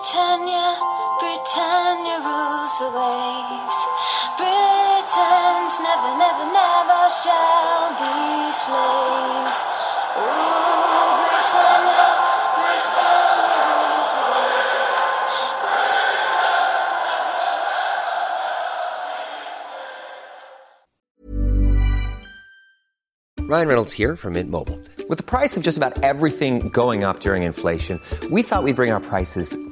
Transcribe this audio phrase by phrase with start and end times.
[0.00, 0.80] Britannia,
[1.20, 3.76] Britannia rules the waves.
[4.40, 9.60] Britons never, never, never shall be slaves.
[10.16, 11.76] Rules the
[14.32, 14.80] waves.
[23.50, 24.80] Ryan Reynolds here from Mint Mobile.
[25.10, 28.92] With the price of just about everything going up during inflation, we thought we'd bring
[28.92, 29.54] our prices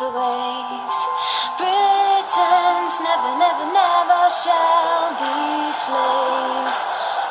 [0.00, 0.98] rules the waves.
[1.58, 6.78] Britons never, never, never shall be slaves.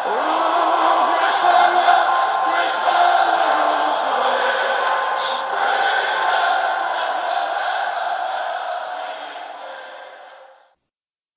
[0.05, 1.95] Ooh, Britannia,
[2.45, 5.07] Britannia rules the waves.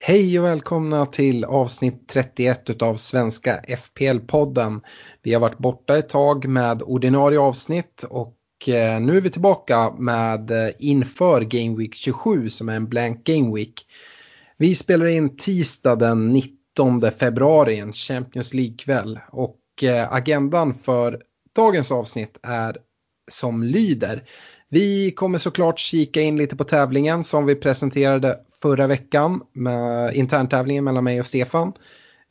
[0.05, 4.81] Hej och välkomna till avsnitt 31 av Svenska FPL-podden.
[5.23, 9.91] Vi har varit borta ett tag med ordinarie avsnitt och Eh, nu är vi tillbaka
[9.99, 13.87] med eh, inför Game Week 27 som är en blank Game Week.
[14.57, 21.23] Vi spelar in tisdag den 19 februari, en Champions League-kväll och eh, agendan för
[21.57, 22.77] dagens avsnitt är
[23.31, 24.25] som lyder.
[24.69, 30.85] Vi kommer såklart kika in lite på tävlingen som vi presenterade förra veckan med interntävlingen
[30.85, 31.73] mellan mig och Stefan.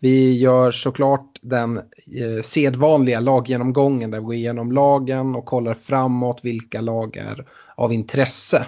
[0.03, 6.39] Vi gör såklart den eh, sedvanliga laggenomgången där vi går igenom lagen och kollar framåt
[6.43, 8.65] vilka lag är av intresse.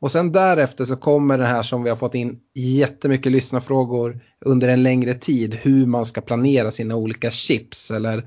[0.00, 4.68] Och sen därefter så kommer det här som vi har fått in jättemycket lyssnarfrågor under
[4.68, 5.54] en längre tid.
[5.54, 8.18] Hur man ska planera sina olika chips eller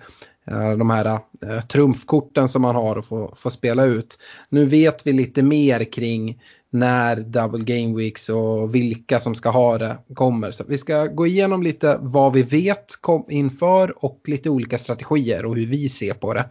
[0.48, 4.18] eh, de här eh, trumfkorten som man har och får, får spela ut.
[4.50, 9.78] Nu vet vi lite mer kring när Double Game Weeks och vilka som ska ha
[9.78, 10.52] det kommer.
[10.52, 12.94] Så vi ska gå igenom lite vad vi vet
[13.30, 16.50] inför och lite olika strategier och hur vi ser på det.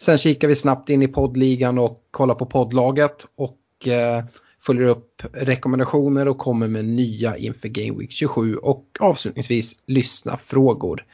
[0.00, 4.24] Sen kikar vi snabbt in i poddligan och kollar på poddlaget och eh,
[4.66, 11.04] följer upp rekommendationer och kommer med nya inför Game Week 27 och avslutningsvis lyssna frågor.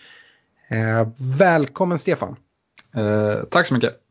[0.68, 1.08] Eh,
[1.38, 2.36] välkommen Stefan!
[2.94, 4.03] Eh, tack så mycket.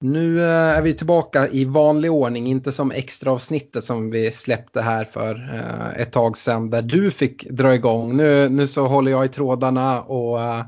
[0.00, 4.80] Nu eh, är vi tillbaka i vanlig ordning, inte som extra avsnittet som vi släppte
[4.80, 8.16] här för eh, ett tag sedan där du fick dra igång.
[8.16, 10.64] Nu, nu så håller jag i trådarna och eh,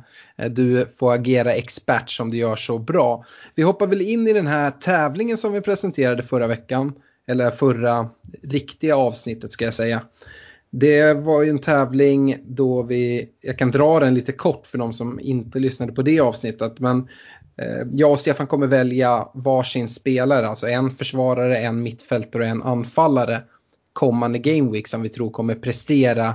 [0.50, 3.25] du får agera expert som du gör så bra.
[3.55, 6.93] Vi hoppar väl in i den här tävlingen som vi presenterade förra veckan,
[7.27, 8.09] eller förra
[8.43, 10.03] riktiga avsnittet ska jag säga.
[10.71, 14.93] Det var ju en tävling då vi, jag kan dra den lite kort för de
[14.93, 17.09] som inte lyssnade på det avsnittet, men
[17.59, 22.63] Eh, jag och Stefan kommer välja varsin spelare, alltså en försvarare, en mittfältare och en
[22.63, 23.43] anfallare
[23.93, 26.35] kommande Game Week som vi tror kommer prestera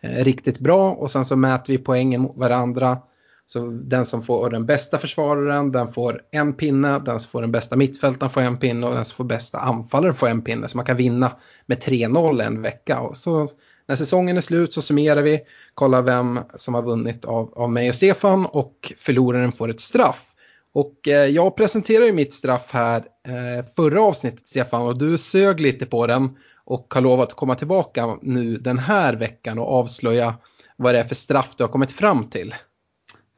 [0.00, 2.98] eh, riktigt bra och sen så mäter vi poängen mot varandra.
[3.46, 7.52] Så den som får den bästa försvararen, den får en pinne, den som får den
[7.52, 10.68] bästa mittfältaren får en pinne och den som får bästa anfallaren får en pinne.
[10.68, 11.32] Så man kan vinna
[11.66, 13.00] med 3-0 en vecka.
[13.00, 13.50] Och så
[13.88, 15.40] när säsongen är slut så summerar vi,
[15.74, 20.29] kollar vem som har vunnit av, av mig och Stefan och förloraren får ett straff.
[20.74, 25.60] Och eh, jag presenterade ju mitt straff här eh, förra avsnittet Stefan och du sög
[25.60, 30.34] lite på den och har lovat att komma tillbaka nu den här veckan och avslöja
[30.76, 32.54] vad det är för straff du har kommit fram till.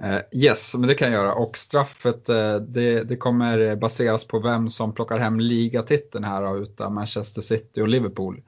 [0.03, 4.39] Eh, yes, men det kan jag göra och straffet eh, det, det kommer baseras på
[4.39, 8.43] vem som plockar hem ligatiteln här utav Manchester City och Liverpool.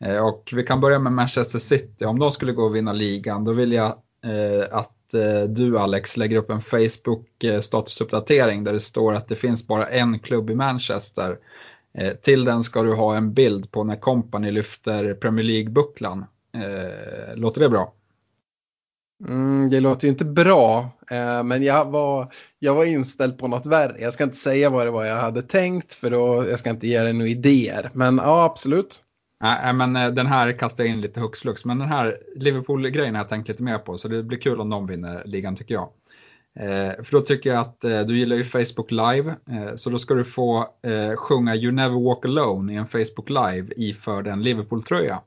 [0.00, 2.04] Eh, och vi kan börja med Manchester City.
[2.04, 6.16] Om de skulle gå och vinna ligan då vill jag Eh, att eh, du Alex
[6.16, 10.50] lägger upp en Facebook eh, statusuppdatering där det står att det finns bara en klubb
[10.50, 11.38] i Manchester.
[12.22, 16.24] Till den ska du ha en bild på när Company lyfter Premier League-bucklan.
[17.34, 17.92] Låter det bra?
[19.26, 23.66] Mm, det låter ju inte bra, eh, men jag var, jag var inställd på något
[23.66, 23.96] värre.
[23.98, 26.88] Jag ska inte säga vad det var jag hade tänkt för då, jag ska inte
[26.88, 27.90] ge dig några idéer.
[27.94, 29.02] Men ja, absolut.
[29.40, 31.64] Nej, men eh, den här kastar jag in lite hux flux.
[31.64, 34.70] Men den här Liverpool-grejen har jag tänkt lite mer på, så det blir kul om
[34.70, 35.88] de vinner ligan tycker jag.
[36.60, 39.98] Eh, för då tycker jag att eh, du gillar ju Facebook Live, eh, så då
[39.98, 44.42] ska du få eh, sjunga You Never Walk Alone i en Facebook Live iförd en
[44.42, 45.20] Liverpool-tröja.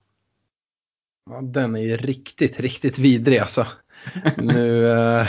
[1.30, 3.68] Ja, den är ju riktigt, riktigt vidrig alltså.
[4.38, 5.28] nu, eh,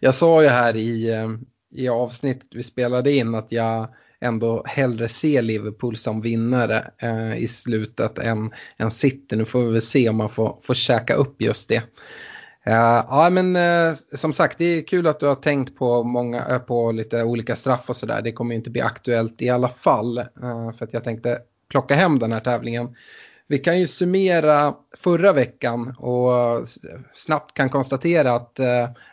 [0.00, 1.30] jag sa ju här i, eh,
[1.70, 7.48] i avsnittet vi spelade in att jag, ändå hellre se Liverpool som vinnare eh, i
[7.48, 9.36] slutet än, än City.
[9.36, 11.82] Nu får vi väl se om man får, får käka upp just det.
[12.66, 16.48] Uh, ja men uh, som sagt det är kul att du har tänkt på, många,
[16.48, 18.22] uh, på lite olika straff och sådär.
[18.22, 20.24] Det kommer ju inte bli aktuellt i alla fall.
[20.78, 21.38] för att jag tänkte
[21.68, 22.96] plocka hem den här tävlingen.
[23.48, 26.30] Vi kan ju summera förra veckan och
[27.14, 28.54] snabbt kan konstatera att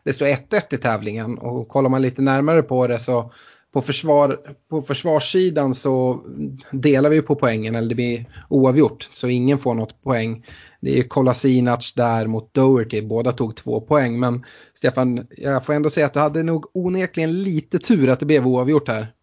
[0.04, 1.38] det står 1-1 i tävlingen.
[1.38, 3.32] Och kollar man lite närmare på det så
[3.78, 4.40] på, försvar,
[4.70, 6.24] på försvarssidan så
[6.72, 10.46] delar vi på poängen, eller det blir oavgjort, så ingen får något poäng.
[10.82, 14.20] Det är Kolasinac där mot Doherty, båda tog två poäng.
[14.20, 18.26] Men Stefan, jag får ändå säga att du hade nog onekligen lite tur att det
[18.26, 19.14] blev oavgjort här.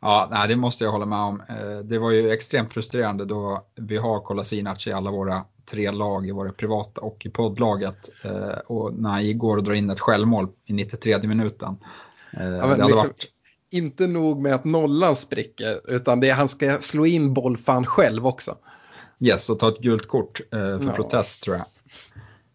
[0.00, 1.42] Ja, nej, det måste jag hålla med om.
[1.48, 6.26] Eh, det var ju extremt frustrerande då vi har Kolasinac i alla våra tre lag,
[6.26, 8.10] i våra privata och i poddlaget.
[8.24, 11.76] Eh, och när han går och drar in ett självmål i 93 minuten.
[12.32, 13.32] Eh, ja, det hade liksom, varit...
[13.70, 18.26] Inte nog med att nollan spricker, utan det är, han ska slå in bollfan själv
[18.26, 18.56] också.
[19.20, 20.92] Yes, och ta ett gult kort eh, för ja.
[20.92, 21.66] protest tror jag.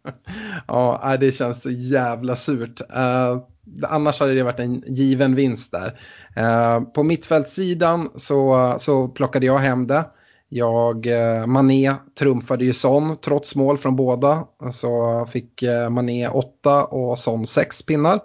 [0.67, 2.81] ja, det känns så jävla surt.
[2.81, 3.43] Uh,
[3.89, 5.99] annars hade det varit en given vinst där.
[6.37, 10.05] Uh, på mittfältssidan så, så plockade jag hem det.
[10.49, 14.43] Jag, uh, Mané trumfade ju Son trots mål från båda.
[14.71, 18.19] Så fick Mané åtta och Son sex pinnar.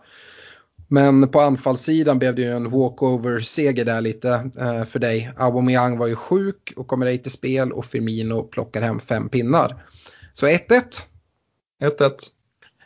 [0.89, 5.33] Men på anfallssidan blev det ju en walkover-seger där lite eh, för dig.
[5.37, 9.85] Aubameyang var ju sjuk och kommer ej till spel och Firmino plockar hem fem pinnar.
[10.33, 10.83] Så 1-1.
[11.83, 12.11] 1-1.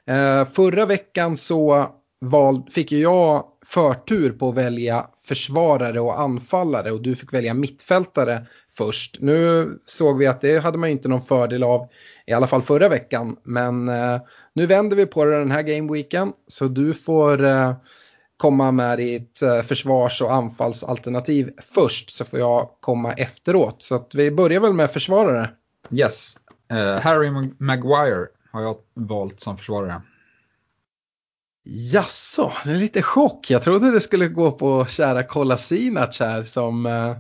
[0.07, 1.91] Eh, förra veckan så
[2.21, 7.55] val, fick ju jag förtur på att välja försvarare och anfallare och du fick välja
[7.55, 8.47] mittfältare
[8.77, 9.17] först.
[9.21, 11.89] Nu såg vi att det hade man inte någon fördel av
[12.27, 13.37] i alla fall förra veckan.
[13.43, 14.21] Men eh,
[14.55, 17.75] nu vänder vi på det den här gameweeken så du får eh,
[18.37, 23.83] komma med ditt eh, försvars och anfallsalternativ först så får jag komma efteråt.
[23.83, 25.51] Så att vi börjar väl med försvarare.
[25.91, 26.37] Yes,
[26.73, 30.03] uh, Harry Maguire har jag valt som försvarare.
[31.65, 33.51] Jaså, det är lite chock.
[33.51, 37.11] Jag trodde det skulle gå på kära Kolasinac här som, eh,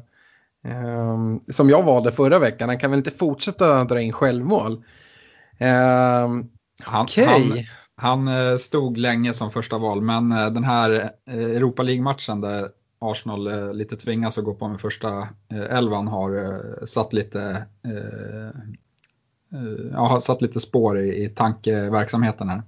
[0.73, 1.19] eh,
[1.53, 2.69] som jag valde förra veckan.
[2.69, 4.85] Han kan väl inte fortsätta dra in självmål.
[5.59, 6.29] Eh,
[6.83, 7.25] han, okay.
[7.25, 7.53] han,
[7.97, 12.69] han, eh, stod länge som första val, men eh, den här eh, Europa League-matchen där
[12.99, 15.29] Arsenal lite tvingas att gå på med första
[15.71, 17.67] elvan har satt lite,
[19.93, 22.63] ja, har satt lite spår i, i tankeverksamheten här.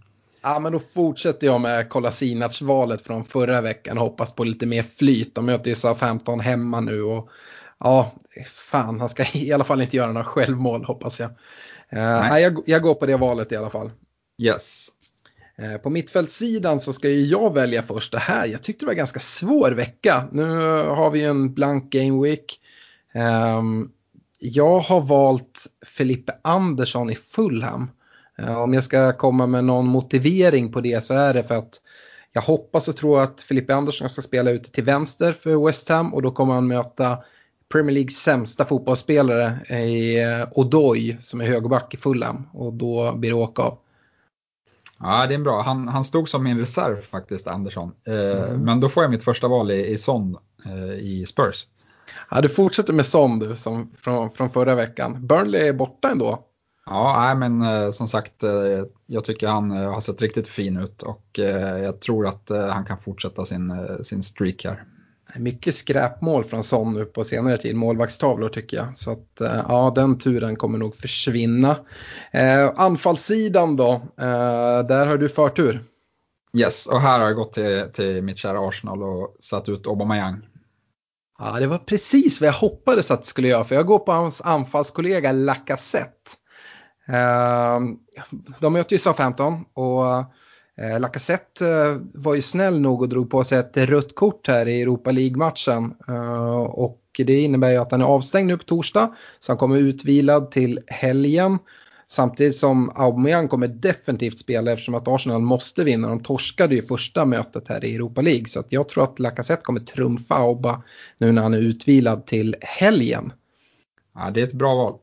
[0.47, 4.83] Ja, men då fortsätter jag med Kolasinac-valet från förra veckan och hoppas på lite mer
[4.83, 5.35] flyt.
[5.35, 7.29] De möter ju SA-15 hemma nu och
[7.81, 8.13] ja,
[8.53, 11.31] fan, han ska i alla fall inte göra några självmål hoppas jag.
[11.91, 12.43] Nej.
[12.43, 13.91] jag, jag går på det valet i alla fall.
[14.39, 14.89] Yes.
[15.59, 18.47] Eh, på mittfältssidan så ska ju jag välja först det här.
[18.47, 20.29] Jag tyckte det var en ganska svår vecka.
[20.33, 20.45] Nu
[20.83, 22.61] har vi en blank game week.
[23.15, 23.89] Ehm,
[24.41, 27.91] jag har valt Felipe Andersson i Fulham.
[28.39, 31.81] Eh, om jag ska komma med någon motivering på det så är det för att
[32.33, 36.15] jag hoppas och tror att Felipe Andersson ska spela ute till vänster för West Ham
[36.15, 37.19] och då kommer han möta
[37.73, 43.31] Premier Leagues sämsta fotbollsspelare i eh, Odoi som är högerback i Fulham och då blir
[43.31, 43.79] det åka av.
[45.01, 45.63] Ja, det är bra.
[45.63, 47.93] Han, han stod som min reserv faktiskt, Andersson.
[48.07, 48.61] Eh, mm.
[48.61, 50.37] Men då får jag mitt första val i, i Son
[50.67, 51.67] eh, i Spurs.
[52.31, 55.27] Ja, du fortsätter med Son du, som, från, från förra veckan.
[55.27, 56.45] Burnley är borta ändå.
[56.87, 60.77] Ja, nej, men eh, som sagt, eh, jag tycker han eh, har sett riktigt fin
[60.77, 64.85] ut och eh, jag tror att han kan fortsätta sin, sin streak här.
[65.39, 68.99] Mycket skräpmål från Son nu på senare tid, målvaktstavlor tycker jag.
[68.99, 71.77] Så att eh, ja, den turen kommer nog försvinna.
[72.33, 75.85] Eh, anfallssidan då, eh, där har du förtur.
[76.57, 80.43] Yes, och här har jag gått till, till mitt kära Arsenal och satt ut Aubameyang.
[81.39, 84.13] Ja, det var precis vad jag hoppades att det skulle göra, för jag går på
[84.13, 86.31] hans anfallskollega Lacazette.
[87.07, 87.97] Ehm,
[88.61, 90.05] de möter ju Southampton och
[90.79, 94.69] Eh, Lacazette eh, var ju snäll nog och drog på sig ett rött kort här
[94.69, 95.95] i Europa League-matchen.
[96.09, 99.15] Eh, och det innebär ju att han är avstängd nu på torsdag.
[99.41, 101.59] Så han kommer utvilad till helgen.
[102.07, 106.09] Samtidigt som Aubameyang kommer definitivt spela eftersom att Arsenal måste vinna.
[106.09, 108.47] De torskade ju första mötet här i Europa League.
[108.47, 110.83] Så att jag tror att Lacazette kommer trumfa Auba
[111.19, 113.33] nu när han är utvilad till helgen.
[114.15, 114.99] Ja, det är ett bra val.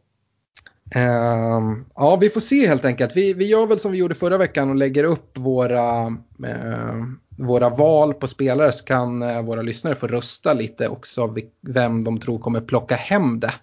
[0.96, 3.16] Uh, ja, vi får se helt enkelt.
[3.16, 7.06] Vi, vi gör väl som vi gjorde förra veckan och lägger upp våra, uh,
[7.38, 12.20] våra val på spelare så kan uh, våra lyssnare få rösta lite också vem de
[12.20, 13.54] tror kommer plocka hem det.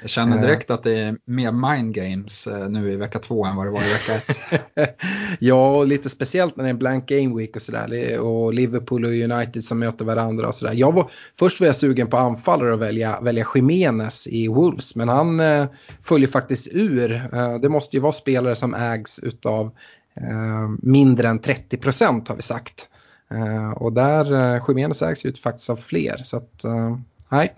[0.00, 3.56] Jag känner direkt att det är mer mind games eh, nu i vecka två än
[3.56, 5.00] vad det var i vecka ett.
[5.38, 8.18] ja, och lite speciellt när det är en blank game week och sådär.
[8.18, 10.72] Och Liverpool och United som möter varandra och sådär.
[10.72, 14.94] Jag var, först var jag sugen på anfallare och välja, välja Jimenez i Wolves.
[14.94, 15.66] Men han eh,
[16.02, 17.12] följer faktiskt ur.
[17.32, 19.66] Eh, det måste ju vara spelare som ägs utav
[20.20, 22.88] eh, mindre än 30 procent har vi sagt.
[23.30, 26.20] Eh, och där, eh, Jimenez ägs ju faktiskt av fler.
[26.24, 26.96] Så att, eh,
[27.28, 27.54] nej.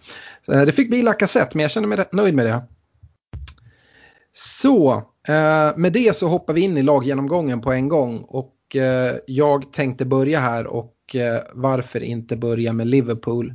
[0.48, 2.62] Eh, det fick bli Lacazette, men jag känner mig rätt nöjd med det.
[4.32, 4.92] Så,
[5.28, 8.24] eh, med det så hoppar vi in i laggenomgången på en gång.
[8.28, 10.96] Och eh, jag tänkte börja här och
[11.52, 13.54] varför inte börja med Liverpool.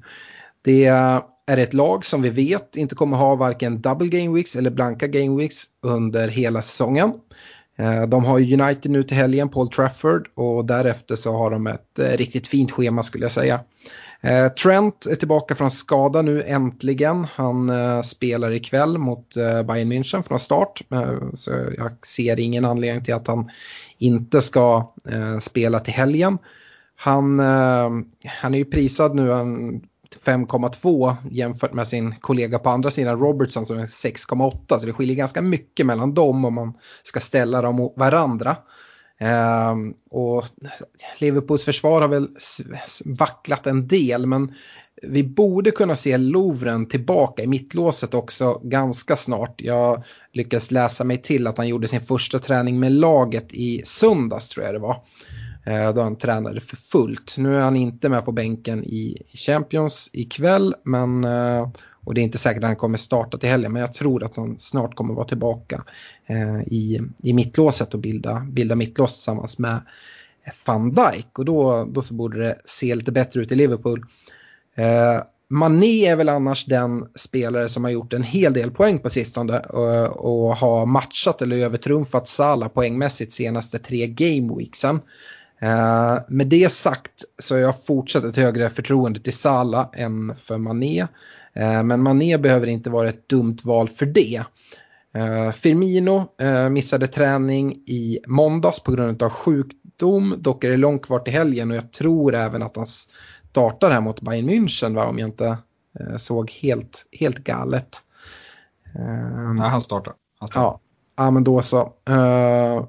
[0.62, 4.70] Det är ett lag som vi vet inte kommer ha varken double game weeks eller
[4.70, 7.14] blanka game weeks under hela säsongen.
[8.08, 12.48] De har United nu till helgen, Paul Trafford, och därefter så har de ett riktigt
[12.48, 13.60] fint schema skulle jag säga.
[14.26, 17.28] Eh, Trent är tillbaka från skada nu äntligen.
[17.36, 20.82] Han eh, spelar ikväll mot eh, Bayern München från start.
[20.92, 23.50] Eh, så jag ser ingen anledning till att han
[23.98, 26.38] inte ska eh, spela till helgen.
[26.96, 27.90] Han, eh,
[28.42, 29.30] han är ju prisad nu
[30.26, 34.78] 5,2 jämfört med sin kollega på andra sidan Robertson som är 6,8.
[34.78, 38.58] Så det skiljer ganska mycket mellan dem om man ska ställa dem mot varandra.
[39.22, 40.46] Um, och
[41.20, 42.30] Liverpools försvar har väl
[43.20, 44.54] vacklat en del men
[45.02, 49.62] vi borde kunna se Lovren tillbaka i mittlåset också ganska snart.
[49.62, 50.04] Jag
[50.34, 54.66] lyckades läsa mig till att han gjorde sin första träning med laget i söndags tror
[54.66, 55.04] jag det var.
[55.66, 57.36] Ehm, då han tränade för fullt.
[57.38, 61.70] Nu är han inte med på bänken i Champions ikväll men eh,
[62.06, 64.36] och det är inte säkert att han kommer starta till helgen men jag tror att
[64.36, 65.84] han snart kommer vara tillbaka
[66.26, 69.82] eh, i, i mittlåset och bilda, bilda mittlås tillsammans med
[70.66, 71.40] van Dijk.
[71.40, 74.06] Och då, då så borde det se lite bättre ut i Liverpool.
[74.76, 79.10] Eh, Mané är väl annars den spelare som har gjort en hel del poäng på
[79.10, 85.00] sistone och, och har matchat eller övertrumfat Salah poängmässigt senaste tre gameweeksen.
[85.64, 90.58] Uh, med det sagt så har jag fortsatt ett högre förtroende till Salah än för
[90.58, 91.08] Mané.
[91.56, 94.44] Eh, men Mané behöver inte vara ett dumt val för det.
[95.14, 100.36] Eh, Firmino eh, missade träning i måndags på grund av sjukdom.
[100.38, 104.02] Dock är det långt kvar till helgen och jag tror även att han startar här
[104.02, 105.06] mot Bayern München va?
[105.06, 105.58] om jag inte
[106.18, 107.98] såg helt, helt galet.
[109.58, 110.14] Nej, han startar.
[110.40, 110.66] Han startar.
[110.66, 110.80] Ja.
[111.18, 111.94] ja, men då så.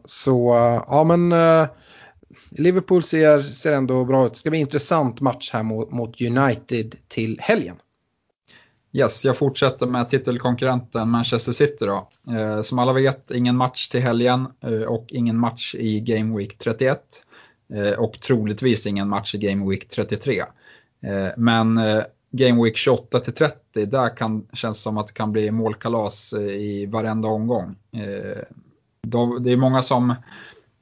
[0.05, 0.55] så
[0.89, 1.31] ja, men
[2.59, 4.33] Liverpool ser, ser ändå bra ut.
[4.33, 7.77] Det ska bli en intressant match här mot, mot United till helgen.
[8.93, 12.09] Yes, jag fortsätter med titelkonkurrenten Manchester City då.
[12.37, 16.59] Eh, som alla vet, ingen match till helgen eh, och ingen match i Game Week
[16.59, 17.01] 31.
[17.75, 20.41] Eh, och troligtvis ingen match i Game Week 33.
[21.03, 25.13] Eh, men eh, Game Week 28 till 30, där kan, känns det som att det
[25.13, 27.77] kan bli målkalas eh, i varenda omgång.
[27.93, 28.43] Eh,
[29.03, 30.15] då, det är många som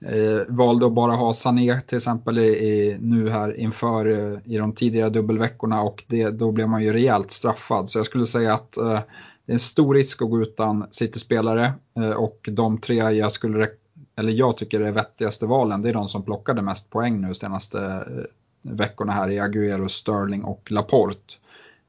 [0.07, 4.59] Eh, valde att bara ha Sané till exempel i, i nu här inför eh, i
[4.59, 7.91] de tidigare dubbelveckorna och det, då blev man ju rejält straffad.
[7.91, 9.01] Så jag skulle säga att eh,
[9.47, 13.69] det är en stor risk att gå utan City-spelare eh, och de tre jag skulle,
[14.17, 17.81] eller jag tycker är vettigaste valen, det är de som plockade mest poäng nu senaste
[17.81, 18.25] eh,
[18.63, 21.35] veckorna här i Aguero, Sterling och Laporte.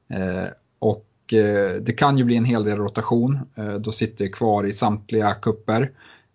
[0.08, 4.66] Eh, och eh, det kan ju bli en hel del rotation eh, då City kvar
[4.66, 5.90] i samtliga kupper.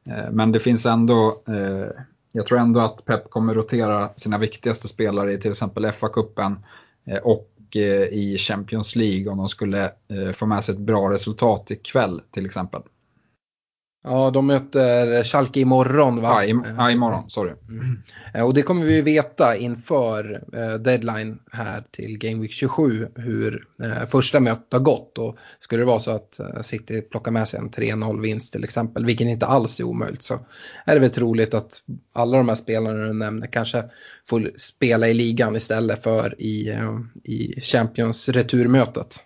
[0.10, 1.88] Eh, men det finns ändå, eh,
[2.32, 6.56] jag tror ändå att Pep kommer rotera sina viktigaste spelare i till exempel FA-cupen
[7.06, 7.48] eh, och
[8.12, 9.92] i Champions League om de skulle
[10.34, 12.82] få med sig ett bra resultat ikväll till exempel.
[14.04, 16.28] Ja, de möter Schalke imorgon va?
[16.28, 17.54] Ja, im ja imorgon, sorry.
[17.70, 18.46] Mm.
[18.46, 24.06] Och det kommer vi veta inför eh, deadline här till Game Week 27 hur eh,
[24.08, 25.18] första mötet har gått.
[25.18, 28.64] Och skulle det vara så att eh, City plockar med sig en 3-0 vinst till
[28.64, 30.40] exempel, vilket inte alls är omöjligt, så
[30.86, 33.84] är det väl troligt att alla de här spelarna du nämner kanske
[34.28, 36.78] får spela i ligan istället för i,
[37.24, 39.20] i Champions returmötet.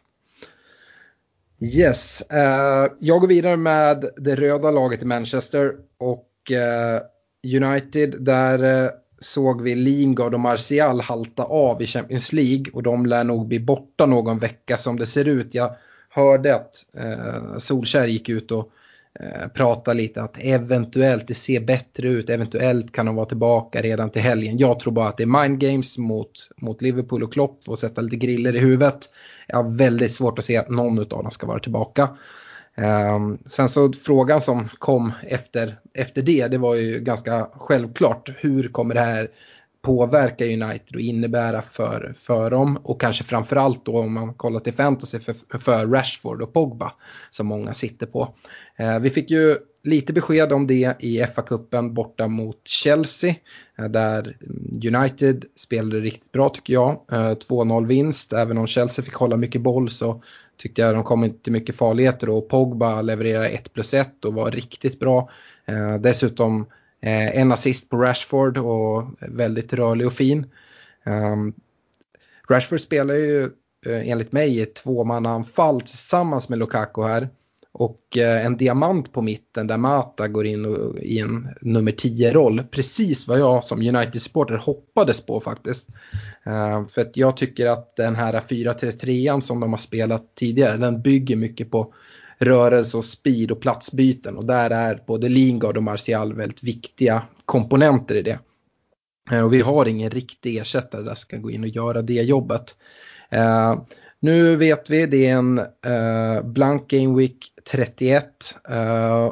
[1.59, 8.83] Yes, uh, jag går vidare med det röda laget i Manchester och uh, United där
[8.83, 13.47] uh, såg vi Lingard och Martial halta av i Champions League och de lär nog
[13.47, 15.55] bli borta någon vecka som det ser ut.
[15.55, 15.75] Jag
[16.09, 18.71] hörde att uh, Solskär gick ut och
[19.19, 24.09] prata pratade lite att eventuellt det ser bättre ut, eventuellt kan de vara tillbaka redan
[24.09, 24.57] till helgen.
[24.57, 28.01] Jag tror bara att det är mind games mot, mot Liverpool och Klopp och sätta
[28.01, 29.09] lite griller i huvudet.
[29.47, 32.09] Jag har väldigt svårt att se att någon av dem ska vara tillbaka.
[32.75, 38.29] Ehm, sen så frågan som kom efter, efter det, det var ju ganska självklart.
[38.37, 39.29] Hur kommer det här
[39.85, 42.79] påverka United och innebära för, för dem.
[42.83, 46.93] Och kanske framförallt då om man kollar till fantasy för, för Rashford och Pogba
[47.31, 48.33] som många sitter på.
[48.77, 53.35] Eh, vi fick ju lite besked om det i FA-cupen borta mot Chelsea.
[53.79, 54.37] Eh, där
[54.95, 56.91] United spelade riktigt bra tycker jag.
[57.11, 60.23] Eh, 2-0 vinst, även om Chelsea fick hålla mycket boll så
[60.57, 64.51] tyckte jag de kom inte mycket farligheter och Pogba levererade 1 plus 1 och var
[64.51, 65.29] riktigt bra.
[65.65, 66.65] Eh, dessutom
[67.05, 70.45] Eh, en assist på Rashford och väldigt rörlig och fin.
[71.05, 71.53] Ehm,
[72.49, 73.43] Rashford spelar ju
[73.85, 77.29] eh, enligt mig i ett tvåmannaanfall tillsammans med Lukaku här.
[77.71, 82.63] Och eh, en diamant på mitten där Mata går in och, i en nummer 10-roll.
[82.71, 85.89] Precis vad jag som United-supporter hoppades på faktiskt.
[86.47, 91.01] Uh, för att jag tycker att den här 4-3-3 som de har spelat tidigare, den
[91.01, 91.93] bygger mycket på
[92.37, 94.37] rörelse och speed och platsbyten.
[94.37, 98.39] Och där är både Lingard och Martial väldigt viktiga komponenter i det.
[99.31, 102.13] Eh, och vi har ingen riktig ersättare där som kan gå in och göra det
[102.13, 102.77] jobbet.
[103.29, 103.79] Eh,
[104.19, 107.37] nu vet vi, det är en eh, blank Game Week
[107.71, 108.25] 31.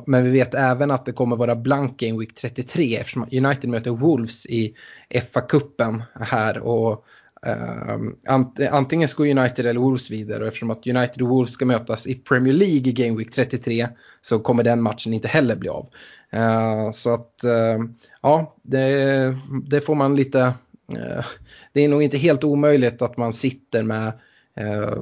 [0.06, 3.92] Men vi vet även att det kommer vara blank Game Week 33 eftersom United möter
[3.92, 4.76] Wolves i
[5.10, 6.60] FA-cupen här.
[6.60, 7.06] Och,
[7.46, 8.16] Ehm,
[8.72, 12.16] antingen ska United eller Wolves vidare och eftersom att United och Wolves ska mötas i
[12.16, 13.88] Premier League i Game Week 33
[14.22, 15.90] så kommer den matchen inte heller bli av.
[16.34, 19.36] Uh, så att ehm, ja, det,
[19.70, 20.40] det, får man lite...
[20.94, 21.26] Eh,
[21.74, 24.14] det är nog inte helt omöjligt att man sitter med
[24.56, 24.94] Eh,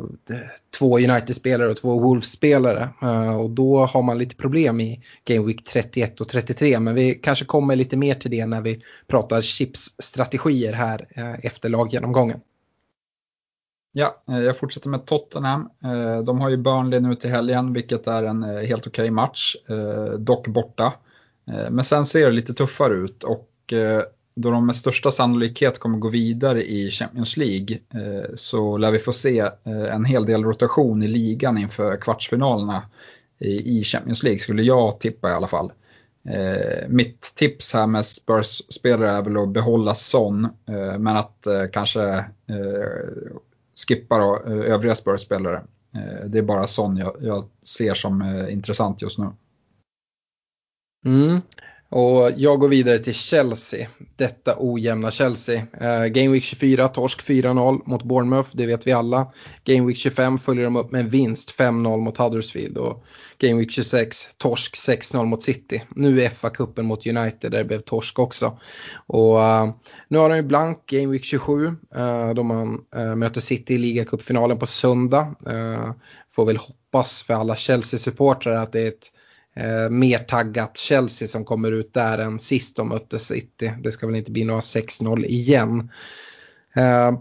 [0.80, 2.90] två United-spelare och två Wolves-spelare.
[3.02, 6.80] Eh, och då har man lite problem i Game Week 31 och 33.
[6.80, 11.70] Men vi kanske kommer lite mer till det när vi pratar chips-strategier här eh, efter
[11.70, 12.40] laggenomgången.
[13.94, 15.70] Ja, jag fortsätter med Tottenham.
[16.26, 19.56] De har ju Burnley nu till helgen, vilket är en helt okej okay match,
[20.18, 20.94] dock borta.
[21.46, 23.74] Men sen ser det lite tuffare ut och
[24.36, 29.00] då de med största sannolikhet kommer gå vidare i Champions League eh, så lär vi
[29.00, 32.84] få se eh, en hel del rotation i ligan inför kvartsfinalerna
[33.44, 35.72] i Champions League, skulle jag tippa i alla fall.
[36.30, 40.48] Eh, mitt tips här med Spurs-spelare är väl att behålla Son,
[41.00, 42.26] men att kanske
[43.88, 45.64] skippa då, övriga Spurs-spelare.
[46.26, 49.28] det är bara Son jag, jag ser som intressant just nu.
[51.06, 51.42] Mm.
[51.92, 55.56] Och jag går vidare till Chelsea, detta ojämna Chelsea.
[55.82, 59.32] Eh, Game Week 24, torsk 4-0 mot Bournemouth, det vet vi alla.
[59.64, 62.78] Game Week 25 följer de upp med en vinst 5-0 mot Huddersfield.
[62.78, 63.04] Och
[63.38, 65.84] Game Week 26, torsk 6-0 mot City.
[65.96, 68.60] Nu är FA-cupen mot United där det blev torsk också.
[69.08, 69.70] Och eh,
[70.08, 73.78] nu har de ju blank Game Week 27 eh, då man eh, möter City i
[73.78, 75.36] ligacupfinalen på söndag.
[75.48, 75.92] Eh,
[76.30, 79.12] får väl hoppas för alla Chelsea-supportrar att det är ett
[79.56, 83.72] eh, mer taggat Chelsea som kommer ut där än sist de mötte City.
[83.84, 85.90] Det ska väl inte bli några 6-0 igen.
[86.76, 87.12] Eh,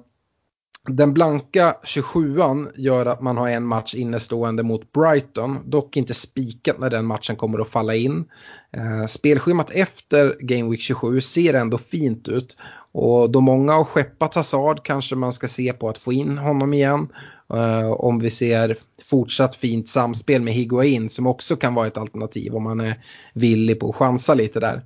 [0.88, 5.58] den blanka 27an gör att man har en match innestående mot Brighton.
[5.64, 8.24] Dock inte spikat när den matchen kommer att falla in.
[8.72, 12.56] Eh, spelschemat efter Game Week 27 ser ändå fint ut.
[12.92, 16.74] Och då många har skeppat Hazard kanske man ska se på att få in honom
[16.74, 17.08] igen.
[17.54, 22.54] Uh, om vi ser fortsatt fint samspel med Higuain som också kan vara ett alternativ
[22.54, 22.94] om man är
[23.34, 24.82] villig på att chansa lite där.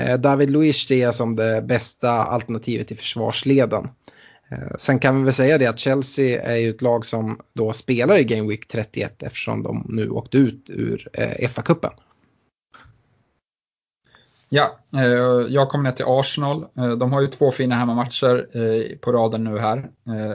[0.00, 3.88] Uh, David Luiz ser jag som det bästa alternativet i försvarsleden.
[4.52, 7.72] Uh, sen kan vi väl säga det att Chelsea är ju ett lag som då
[7.72, 11.08] spelar i Game Week 31 eftersom de nu åkte ut ur
[11.48, 11.92] FA-cupen.
[14.50, 15.02] Ja, eh,
[15.48, 16.66] jag kommer ner till Arsenal.
[16.76, 19.90] Eh, de har ju två fina hemmamatcher eh, på raden nu här.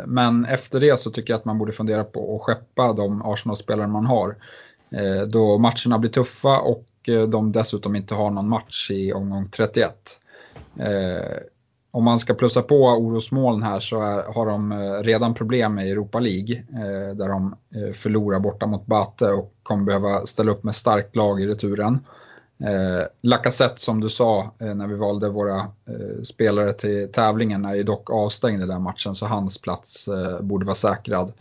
[0.05, 3.87] Men efter det så tycker jag att man borde fundera på att skeppa de Arsenal-spelare
[3.87, 4.35] man har.
[5.27, 6.87] Då matcherna blir tuffa och
[7.29, 9.93] de dessutom inte har någon match i omgång 31.
[11.91, 14.73] Om man ska plussa på orosmoln här så är, har de
[15.03, 16.63] redan problem med Europa League
[17.13, 17.55] där de
[17.93, 21.99] förlorar borta mot Bate och kommer behöva ställa upp med starkt lag i returen.
[22.63, 27.75] Eh, Lacazette som du sa eh, när vi valde våra eh, spelare till tävlingen är
[27.75, 31.33] ju dock avstängd i den matchen så hans plats eh, borde vara säkrad.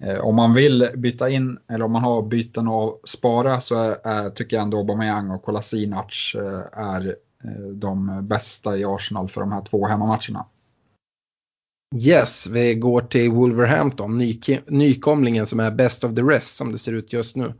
[0.00, 4.06] Eh, om man vill byta in eller om man har byten att spara så är,
[4.06, 9.40] är, tycker jag ändå Aubameyang och Kolasinac eh, är eh, de bästa i Arsenal för
[9.40, 10.46] de här två hemmamatcherna.
[11.96, 16.78] Yes, vi går till Wolverhampton, ny, nykomlingen som är best of the rest som det
[16.78, 17.52] ser ut just nu.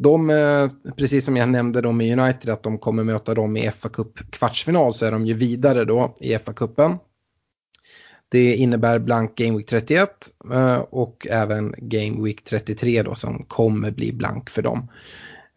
[0.00, 3.70] De, eh, precis som jag nämnde dem i United, att de kommer möta dem i
[3.70, 6.96] fa Cup kvartsfinal så är de ju vidare då i fa Cupen.
[8.28, 10.10] Det innebär blank Game Week 31
[10.52, 14.88] eh, och även Game Week 33 då som kommer bli blank för dem.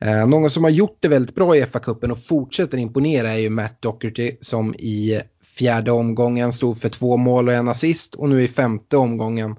[0.05, 3.37] Eh, någon som har gjort det väldigt bra i fa Cupen och fortsätter imponera är
[3.37, 8.29] ju Matt Docherty som i fjärde omgången stod för två mål och en assist och
[8.29, 9.55] nu i femte omgången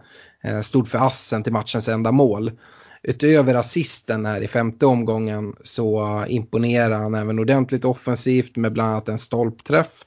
[0.63, 2.53] stod för assen till matchens enda mål.
[3.03, 9.09] Utöver assisten här i femte omgången så imponerar han även ordentligt offensivt med bland annat
[9.09, 10.05] en stolpträff.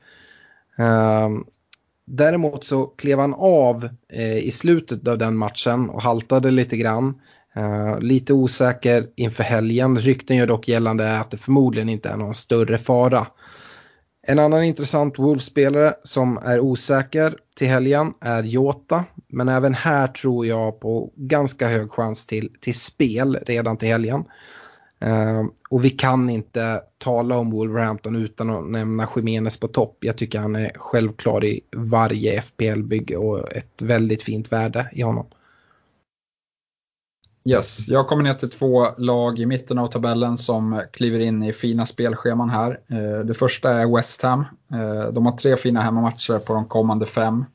[0.77, 1.43] Ehm,
[2.07, 7.21] däremot så klev han av eh, i slutet av den matchen och haltade lite grann.
[7.57, 9.99] Uh, lite osäker inför helgen.
[9.99, 13.27] Rykten gör dock gällande att det förmodligen inte är någon större fara.
[14.27, 19.05] En annan intressant Wolves-spelare som är osäker till helgen är Jota.
[19.27, 24.23] Men även här tror jag på ganska hög chans till, till spel redan till helgen.
[25.05, 29.97] Uh, och vi kan inte tala om Wolverhampton utan att nämna Jiménez på topp.
[29.99, 35.25] Jag tycker han är självklar i varje FPL-bygge och ett väldigt fint värde i honom.
[37.47, 41.53] Yes, jag kommer ner till två lag i mitten av tabellen som kliver in i
[41.53, 42.79] fina spelscheman här.
[42.87, 44.45] Eh, det första är West Ham.
[44.73, 47.45] Eh, de har tre fina hemmamatcher på de kommande fem.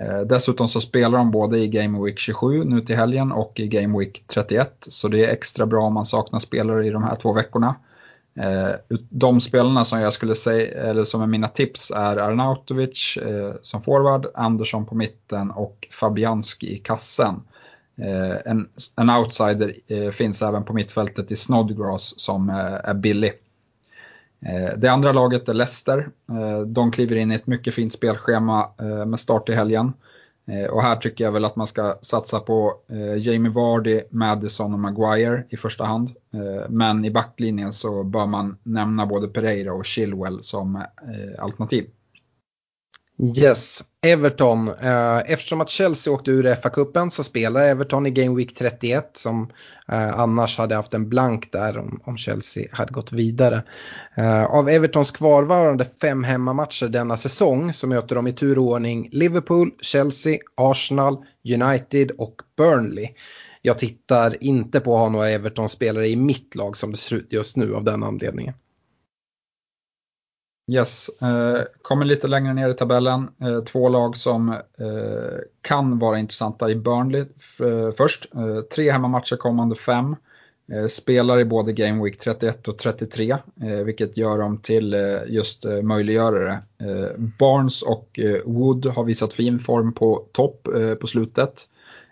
[0.00, 3.68] Eh, dessutom så spelar de både i Game Week 27 nu till helgen och i
[3.68, 4.86] Game Week 31.
[4.88, 7.74] Så det är extra bra om man saknar spelare i de här två veckorna.
[9.10, 13.18] De spelarna som jag skulle säga, eller som är mina tips är Arnautovic
[13.62, 17.40] som forward, Andersson på mitten och Fabianski i kassen.
[17.98, 23.32] Eh, en, en outsider eh, finns även på mittfältet i Snodgrass som eh, är billig.
[24.46, 26.08] Eh, det andra laget är Leicester.
[26.30, 28.70] Eh, de kliver in i ett mycket fint spelschema
[29.06, 29.92] med start i helgen.
[30.70, 32.74] Och här tycker jag väl att man ska satsa på
[33.18, 36.10] Jamie Vardy, Madison och Maguire i första hand.
[36.68, 40.84] Men i backlinjen så bör man nämna både Pereira och Chilwell som
[41.38, 41.86] alternativ.
[43.18, 44.68] Yes, Everton.
[44.68, 49.50] Eh, eftersom att Chelsea åkte ur FA-cupen så spelar Everton i Game Week 31 som
[49.88, 53.62] eh, annars hade haft en blank där om, Chelsea hade gått vidare.
[54.16, 59.08] Eh, av Evertons kvarvarande fem hemmamatcher denna säsong så möter de i tur och ordning
[59.12, 61.16] Liverpool, Chelsea, Arsenal,
[61.54, 63.08] United och Burnley.
[63.62, 67.28] Jag tittar inte på att ha några Everton-spelare i mitt lag som det ser ut
[67.30, 68.54] just nu av den anledningen.
[70.72, 73.28] Yes, eh, kommer lite längre ner i tabellen.
[73.40, 77.20] Eh, två lag som eh, kan vara intressanta i Burnley
[77.60, 78.34] eh, först.
[78.34, 80.16] Eh, tre hemmamatcher kommande fem.
[80.72, 83.30] Eh, spelar i både Game Week 31 och 33,
[83.62, 86.58] eh, vilket gör dem till eh, just eh, möjliggörare.
[87.38, 90.68] Barnes och Wood har visat fin form på topp
[91.00, 91.68] på slutet.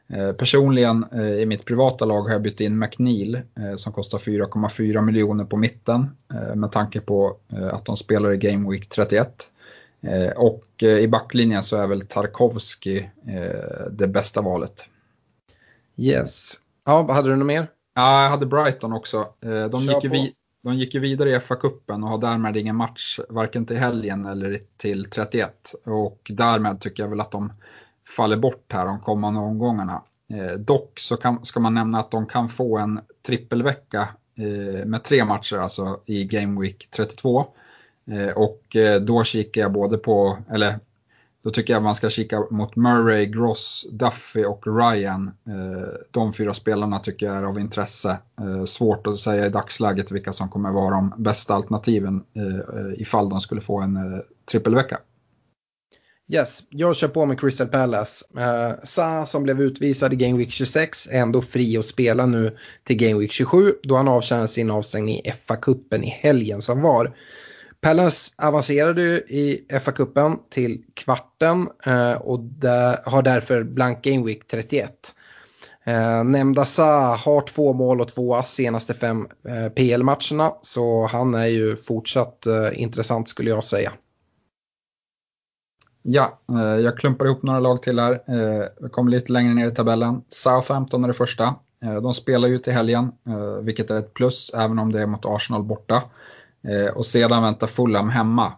[0.09, 4.19] Eh, personligen eh, i mitt privata lag har jag bytt in McNeil eh, som kostar
[4.19, 6.11] 4,4 miljoner på mitten
[6.55, 7.37] med tanke på
[7.73, 9.51] att de spelar i Game Week 31.
[10.37, 13.11] Och i backlinjen så är väl Tarkovski
[13.91, 14.89] det bästa valet.
[15.97, 16.55] Yes.
[16.85, 17.67] Ja, hade du något mer?
[17.95, 19.29] Ja, jag hade Brighton också.
[19.71, 23.67] De gick, ju de gick ju vidare i FA-cupen och har därmed ingen match varken
[23.67, 25.75] till helgen eller till 31.
[25.85, 27.53] Och därmed tycker jag väl att de
[28.17, 30.03] faller bort här de kommande omgångarna.
[30.31, 35.05] Eh, dock så kan, ska man nämna att de kan få en trippelvecka eh, med
[35.05, 37.47] tre matcher alltså i Game Week 32.
[38.11, 40.79] Eh, och eh, då kikar jag både på, eller
[41.45, 45.31] då tycker jag man ska kika mot Murray, Gross, Duffy och Ryan.
[45.47, 48.19] Eh, de fyra spelarna tycker jag är av intresse.
[48.41, 53.01] Eh, svårt att säga i dagsläget vilka som kommer vara de bästa alternativen eh, eh,
[53.01, 54.99] ifall de skulle få en eh, trippelvecka.
[56.29, 58.25] Yes, jag kör på med Crystal Palace.
[58.37, 62.57] Uh, Sa som blev utvisad i Game Week 26 är ändå fri att spela nu
[62.85, 67.17] till Game Week 27 då han avtjänade sin avstängning i FA-cupen i helgen som var.
[67.81, 72.41] Palace avancerade i FA-cupen till kvarten uh, och
[73.05, 74.91] har därför blank Game Week 31.
[75.87, 81.35] Eh, nämnda Sa har två mål och två ass senaste fem eh, PL-matcherna så han
[81.35, 83.93] är ju fortsatt eh, intressant skulle jag säga.
[86.07, 88.13] Ja, eh, jag klumpar ihop några lag till här.
[88.13, 90.23] Eh, Vi kommer lite längre ner i tabellen.
[90.29, 91.55] Southampton är det första.
[91.85, 93.13] Eh, de spelar ju till helgen,
[93.63, 96.03] vilket är ett plus, även om det är mot Arsenal borta.
[96.95, 98.53] Och sedan väntar Fulham hemma.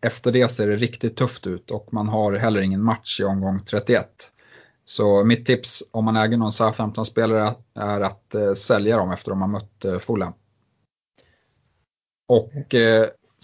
[0.00, 3.60] Efter det ser det riktigt tufft ut och man har heller ingen match i omgång
[3.60, 4.06] 31.
[4.84, 9.40] Så mitt tips om man äger någon Southampton-spelare är att sälja dem efter att de
[9.40, 10.32] har mött Fulham.
[12.28, 12.74] Och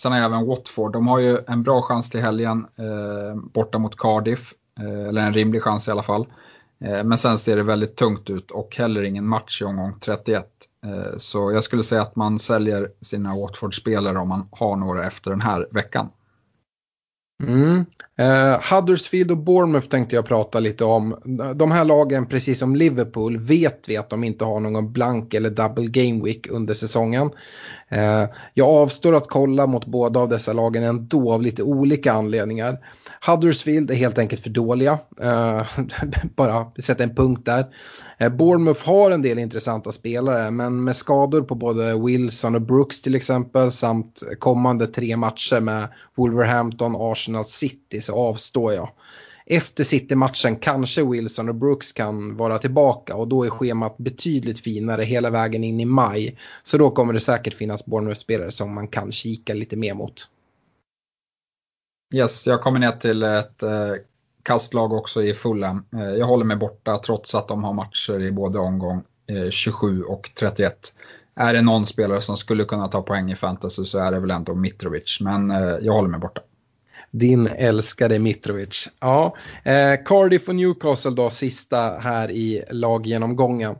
[0.00, 0.92] Sen har jag även Watford.
[0.92, 4.54] De har ju en bra chans till helgen eh, borta mot Cardiff.
[4.80, 6.26] Eh, eller en rimlig chans i alla fall.
[6.84, 10.46] Eh, men sen ser det väldigt tungt ut och heller ingen match i omgång 31.
[10.86, 15.30] Eh, så jag skulle säga att man säljer sina Watford-spelare om man har några efter
[15.30, 16.08] den här veckan.
[17.42, 17.84] Mm.
[18.18, 21.16] Eh, Huddersfield och Bournemouth tänkte jag prata lite om.
[21.54, 25.50] De här lagen, precis som Liverpool, vet vi att de inte har någon blank eller
[25.50, 27.30] double game week under säsongen.
[27.88, 32.78] Eh, jag avstår att kolla mot båda av dessa lagen ändå av lite olika anledningar.
[33.26, 34.98] Huddersfield är helt enkelt för dåliga.
[35.20, 35.62] Eh,
[36.36, 37.66] bara sätta en punkt där.
[38.18, 43.02] Eh, Bournemouth har en del intressanta spelare men med skador på både Wilson och Brooks
[43.02, 48.88] till exempel samt kommande tre matcher med Wolverhampton, Arsenal, City så avstår jag.
[49.50, 55.02] Efter City-matchen kanske Wilson och Brooks kan vara tillbaka och då är schemat betydligt finare
[55.02, 56.38] hela vägen in i maj.
[56.62, 60.30] Så då kommer det säkert finnas Bournemouth-spelare som man kan kika lite mer mot.
[62.14, 63.92] Yes, jag kommer ner till ett eh,
[64.42, 65.84] kastlag också i Fulham.
[65.96, 70.02] Eh, jag håller mig borta trots att de har matcher i både omgång eh, 27
[70.02, 70.94] och 31.
[71.36, 74.30] Är det någon spelare som skulle kunna ta poäng i fantasy så är det väl
[74.30, 76.40] ändå Mitrovic, men eh, jag håller mig borta.
[77.18, 78.88] Din älskade Mitrovic.
[79.00, 83.76] Ja, eh, Cardiff och Newcastle då sista här i laggenomgången.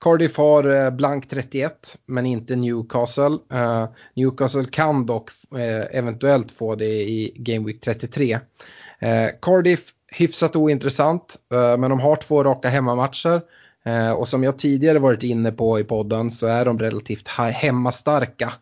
[0.00, 3.38] Cardiff har eh, blank 31 men inte Newcastle.
[3.52, 8.34] Uh, Newcastle kan dock uh, eventuellt få det i Game Week 33.
[8.34, 8.40] Uh,
[9.42, 9.80] Cardiff
[10.12, 11.36] hyfsat ointressant
[11.78, 13.42] men de har två raka hemmamatcher.
[14.16, 18.52] och som jag tidigare varit inne på i podden så är de relativt hemmastarka.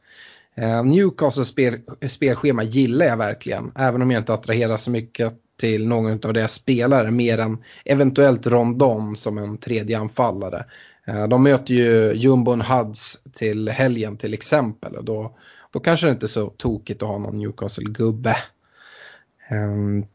[0.59, 5.89] Eh, Newcastles spel, spelschema gillar jag verkligen även om jag inte attraherar så mycket till
[5.89, 10.65] någon av deras spelare mer än eventuellt Rondon som en tredje anfallare.
[11.07, 14.97] Eh, de möter ju Jumbon Huds till helgen till exempel.
[14.97, 15.37] Och då,
[15.71, 18.37] då kanske det inte är så tokigt att ha någon Newcastle-gubbe.
[19.51, 20.07] Um,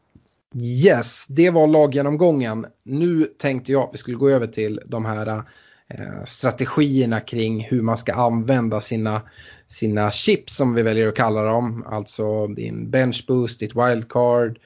[0.56, 2.66] yes, det var laggenomgången.
[2.82, 7.82] Nu tänkte jag att vi skulle gå över till de här uh, strategierna kring hur
[7.82, 9.22] man ska använda sina,
[9.68, 11.84] sina chips som vi väljer att kalla dem.
[11.86, 14.58] Alltså din bench boost, ditt wildcard,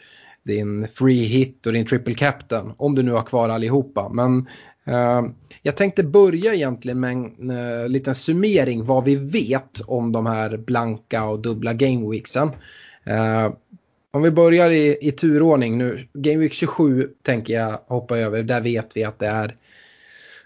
[0.42, 2.72] din free hit och din triple captain.
[2.76, 4.08] Om du nu har kvar allihopa.
[4.08, 4.48] Men
[4.88, 5.30] uh,
[5.62, 10.56] jag tänkte börja egentligen med en uh, liten summering vad vi vet om de här
[10.56, 12.50] blanka och dubbla gameweeksen.
[13.06, 13.52] Uh, eh,
[14.10, 18.96] om vi börjar i, i turordning nu, Gameweek 27 tänker jag hoppa över, där vet
[18.96, 19.56] vi att det är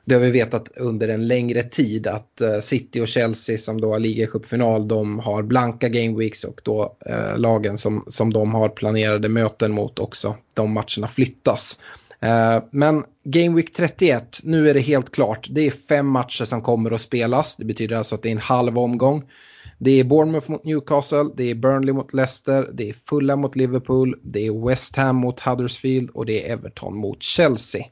[0.04, 3.92] det har vi vetat under en längre tid att eh, City och Chelsea som då
[3.92, 9.28] har ligacupfinal de har blanka gameweeks och då eh, lagen som, som de har planerade
[9.28, 11.78] möten mot också, de matcherna flyttas.
[12.20, 15.46] Eh, men Game Week 31, nu är det helt klart.
[15.50, 17.56] Det är fem matcher som kommer att spelas.
[17.56, 19.24] Det betyder alltså att det är en halv omgång.
[19.78, 24.18] Det är Bournemouth mot Newcastle, det är Burnley mot Leicester, det är Fulham mot Liverpool,
[24.22, 27.84] det är West Ham mot Huddersfield och det är Everton mot Chelsea.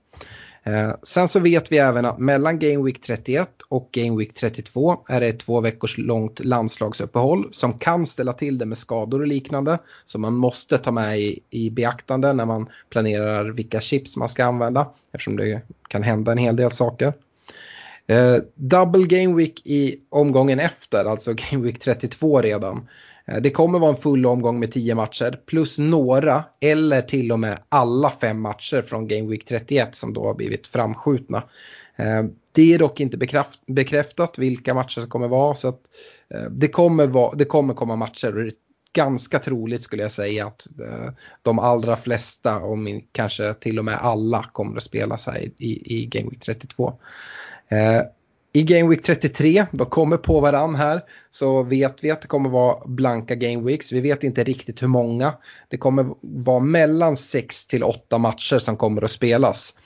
[0.62, 5.04] Eh, sen så vet vi även att mellan Game Week 31 och Game Week 32
[5.08, 9.26] är det ett två veckors långt landslagsuppehåll som kan ställa till det med skador och
[9.26, 9.78] liknande.
[10.04, 14.44] som man måste ta med i, i beaktande när man planerar vilka chips man ska
[14.44, 17.12] använda eftersom det kan hända en hel del saker.
[18.06, 22.88] Eh, double Game Week i omgången efter, alltså Game Week 32 redan.
[23.30, 27.40] Eh, det kommer vara en full omgång med 10 matcher plus några eller till och
[27.40, 31.42] med alla fem matcher från Game Week 31 som då har blivit framskjutna.
[31.96, 35.80] Eh, det är dock inte bekräftat vilka matcher som kommer vara så att
[36.34, 38.52] eh, det kommer, vara, det kommer komma matcher och det är
[38.92, 40.66] ganska troligt skulle jag säga att
[41.42, 45.52] de allra flesta, om kanske till och med alla, kommer att spelas här i,
[45.98, 46.98] i Game Week 32.
[48.52, 52.50] I Game Week 33, de kommer på varann här, så vet vi att det kommer
[52.50, 53.92] vara blanka Game Weeks.
[53.92, 55.34] Vi vet inte riktigt hur många.
[55.68, 59.76] Det kommer vara mellan 6 till 8 matcher som kommer att spelas.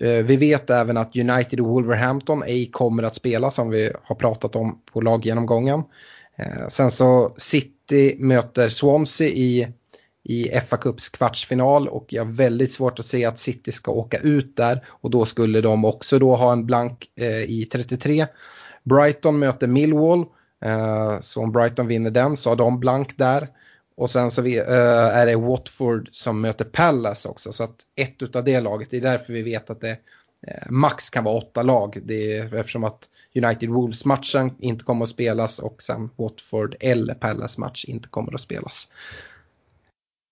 [0.00, 4.16] Eh, vi vet även att United och Wolverhampton ej kommer att spela som vi har
[4.16, 5.82] pratat om på laggenomgången.
[6.38, 9.68] Eh, sen så City möter Swansea i
[10.24, 14.18] i FA Cups kvartsfinal och jag har väldigt svårt att se att City ska åka
[14.18, 18.26] ut där och då skulle de också då ha en blank eh, i 33.
[18.84, 20.24] Brighton möter Millwall,
[20.64, 23.48] eh, så om Brighton vinner den så har de blank där.
[23.96, 28.36] Och sen så vi, eh, är det Watford som möter Palace också så att ett
[28.36, 29.98] av det laget, det är därför vi vet att det
[30.46, 31.98] eh, max kan vara åtta lag.
[32.04, 37.84] Det är eftersom att United Wolves-matchen inte kommer att spelas och sen Watford eller Palace-match
[37.84, 38.88] inte kommer att spelas.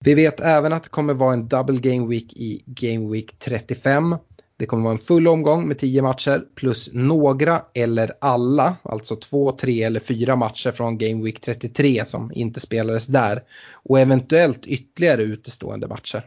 [0.05, 4.17] Vi vet även att det kommer vara en double game week i game week 35.
[4.57, 9.53] Det kommer vara en full omgång med 10 matcher plus några eller alla, alltså två,
[9.53, 13.43] tre eller fyra matcher från Game Week 33 som inte spelades där.
[13.73, 16.27] Och eventuellt ytterligare utestående matcher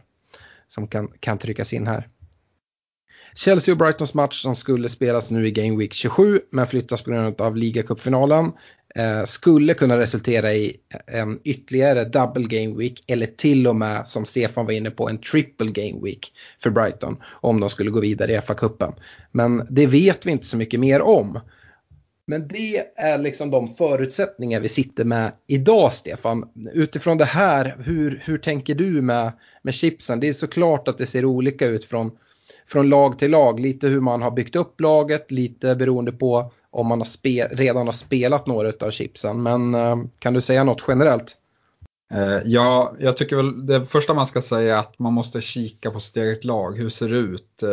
[0.68, 2.08] som kan, kan tryckas in här.
[3.36, 7.10] Chelsea och Brightons match som skulle spelas nu i Game Week 27 men flyttas på
[7.10, 8.52] grund av ligacupfinalen
[8.94, 14.24] eh, skulle kunna resultera i en ytterligare double game week eller till och med som
[14.24, 18.32] Stefan var inne på en triple game week för Brighton om de skulle gå vidare
[18.32, 18.92] i FA-cupen.
[19.32, 21.40] Men det vet vi inte så mycket mer om.
[22.26, 26.44] Men det är liksom de förutsättningar vi sitter med idag, Stefan.
[26.72, 30.20] Utifrån det här, hur, hur tänker du med, med chipsen?
[30.20, 32.10] Det är såklart att det ser olika ut från,
[32.66, 33.60] från lag till lag.
[33.60, 37.86] Lite hur man har byggt upp laget, lite beroende på om man har spe, redan
[37.86, 39.42] har spelat några av chipsen.
[39.42, 41.36] Men eh, kan du säga något generellt?
[42.14, 45.90] Eh, ja, jag tycker väl det första man ska säga är att man måste kika
[45.90, 46.78] på sitt eget lag.
[46.78, 47.62] Hur ser det ut?
[47.62, 47.68] Eh,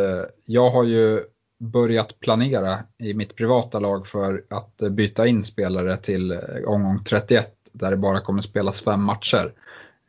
[0.46, 1.22] jag har ju
[1.60, 7.92] börjat planera i mitt privata lag för att byta in spelare till omgång 31 där
[7.92, 9.54] det bara kommer spelas fem matcher.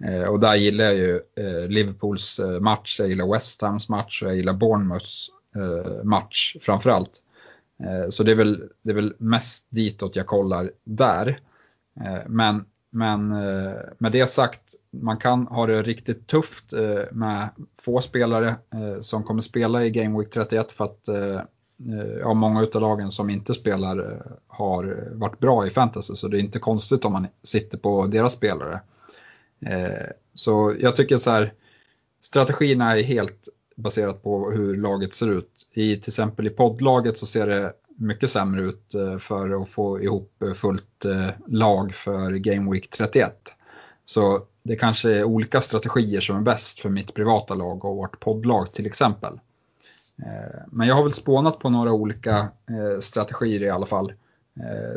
[0.05, 4.23] Eh, och där gillar jag ju eh, Liverpools eh, match, jag gillar West Hams match
[4.23, 5.31] och jag gillar Bournemouths
[6.03, 7.21] match framförallt.
[7.83, 11.41] Eh, så det är, väl, det är väl mest ditåt jag kollar där.
[12.01, 16.73] Eh, men, men eh, med det sagt, man kan ha det riktigt tufft
[17.11, 17.49] med
[17.83, 18.57] få spelare
[19.01, 21.09] som kommer spela i Game Week 31 för att
[22.21, 26.41] ja, många av lagen som inte spelar har varit bra i fantasy så det är
[26.41, 28.81] inte konstigt om man sitter på deras spelare.
[29.61, 31.53] Eh, så jag tycker så här,
[32.21, 35.51] strategierna är helt baserat på hur laget ser ut.
[35.73, 40.03] I till exempel i poddlaget så ser det mycket sämre ut eh, för att få
[40.03, 41.05] ihop eh, fullt
[41.47, 43.55] lag för Game Week 31.
[44.05, 48.21] Så det kanske är olika strategier som är bäst för mitt privata lag och vårt
[48.21, 49.41] poddlag till exempel.
[50.67, 52.49] Men jag har väl spånat på några olika
[53.01, 54.13] strategier i alla fall.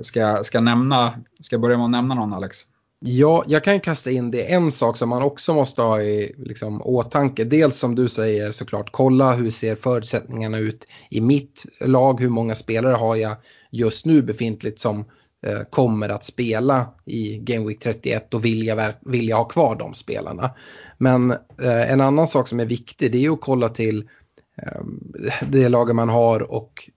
[0.01, 2.67] Ska jag, ska jag, nämna, ska jag börja med att nämna någon Alex?
[2.99, 4.53] Ja, jag kan kasta in det.
[4.53, 7.43] En sak som man också måste ha i liksom, åtanke.
[7.43, 12.21] Dels som du säger såklart, kolla hur ser förutsättningarna ut i mitt lag.
[12.21, 13.35] Hur många spelare har jag
[13.71, 14.99] just nu befintligt som
[15.45, 19.75] eh, kommer att spela i Game Week 31 och vill jag, vill jag ha kvar
[19.75, 20.51] de spelarna.
[20.97, 24.09] Men eh, en annan sak som är viktig det är att kolla till
[24.61, 24.81] eh,
[25.49, 26.89] det laget man har och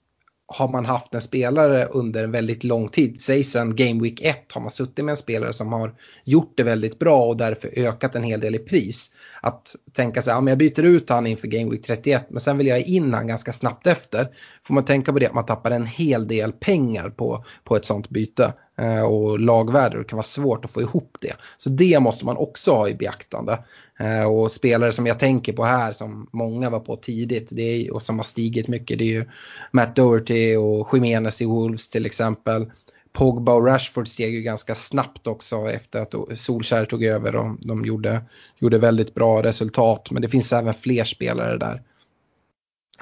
[0.52, 4.52] har man haft en spelare under en väldigt lång tid, säg sen Game Week 1
[4.52, 8.14] har man suttit med en spelare som har gjort det väldigt bra och därför ökat
[8.14, 9.10] en hel del i pris.
[9.42, 12.66] Att tänka sig, ja jag byter ut han inför Game Week 31 men sen vill
[12.66, 14.28] jag in han ganska snabbt efter.
[14.62, 17.84] Får man tänka på det att man tappar en hel del pengar på, på ett
[17.84, 18.52] sånt byte.
[18.80, 21.32] Eh, och lagvärde, det kan vara svårt att få ihop det.
[21.56, 23.58] Så det måste man också ha i beaktande.
[24.00, 27.94] Eh, och spelare som jag tänker på här som många var på tidigt det är,
[27.94, 29.24] och som har stigit mycket det är ju
[29.72, 32.72] Matt Doherty och Jimenez i Wolves till exempel.
[33.12, 37.84] Pogba och Rashford steg ju ganska snabbt också efter att Solskär tog över och de
[37.84, 38.22] gjorde,
[38.58, 40.10] gjorde väldigt bra resultat.
[40.10, 41.82] Men det finns även fler spelare där.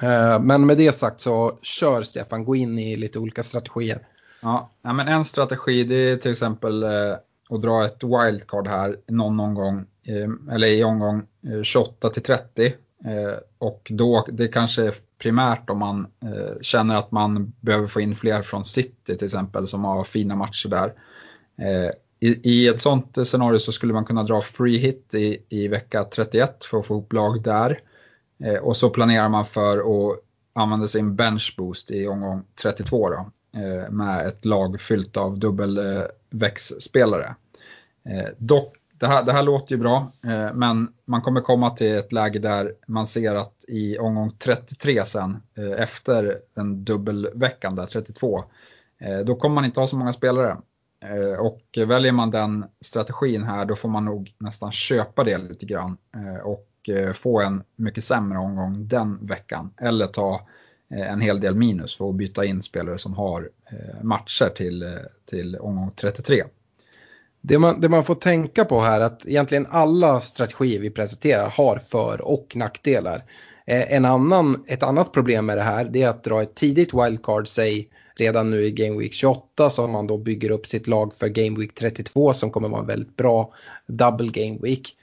[0.01, 4.07] Eh, men med det sagt så kör Stefan, gå in i lite olika strategier.
[4.41, 7.15] Ja, men en strategi det är till exempel eh,
[7.49, 12.65] och dra ett wildcard här någon omgång, eh, eller i omgång eh, 28 till 30.
[13.05, 18.01] Eh, och då, det kanske är primärt om man eh, känner att man behöver få
[18.01, 20.93] in fler från City till exempel som har fina matcher där.
[22.19, 26.03] I, I, ett sånt scenario så skulle man kunna dra free hit i, i vecka
[26.03, 27.79] 31 för att få ihop lag där.
[28.61, 30.19] och så planerar man för att
[30.53, 33.31] använda sin bench boost i omgång 32 då.
[33.59, 35.79] Eh, med ett lag fyllt av dubbel
[36.29, 37.35] växtspelare.
[38.05, 41.95] Eh, dock, det här, det här låter ju bra, eh, men man kommer komma till
[41.95, 47.85] ett läge där man ser att i omgång 33 sen, eh, efter den dubbelveckan där,
[47.85, 48.43] 32,
[49.01, 50.57] eh, då kommer man inte ha så många spelare.
[51.05, 55.65] Eh, och väljer man den strategin här då får man nog nästan köpa det lite
[55.65, 55.97] grann
[56.43, 56.65] och
[57.13, 59.73] få en mycket sämre omgång den veckan.
[59.77, 60.45] Eller ta Eh,
[60.95, 64.83] Eh, en hel del minus för att byta in spelare som har eh, matcher till,
[64.83, 64.89] eh,
[65.29, 66.43] till omgång 33.
[67.41, 71.49] Det man, det man får tänka på här är att egentligen alla strategier vi presenterar
[71.49, 73.23] har för och nackdelar.
[73.65, 77.47] En annan, ett annat problem med det här det är att dra ett tidigt wildcard,
[77.47, 81.27] säg redan nu i Game Week 28 som man då bygger upp sitt lag för
[81.27, 83.53] Game Week 32 som kommer vara en väldigt bra
[83.87, 84.95] double Game Week.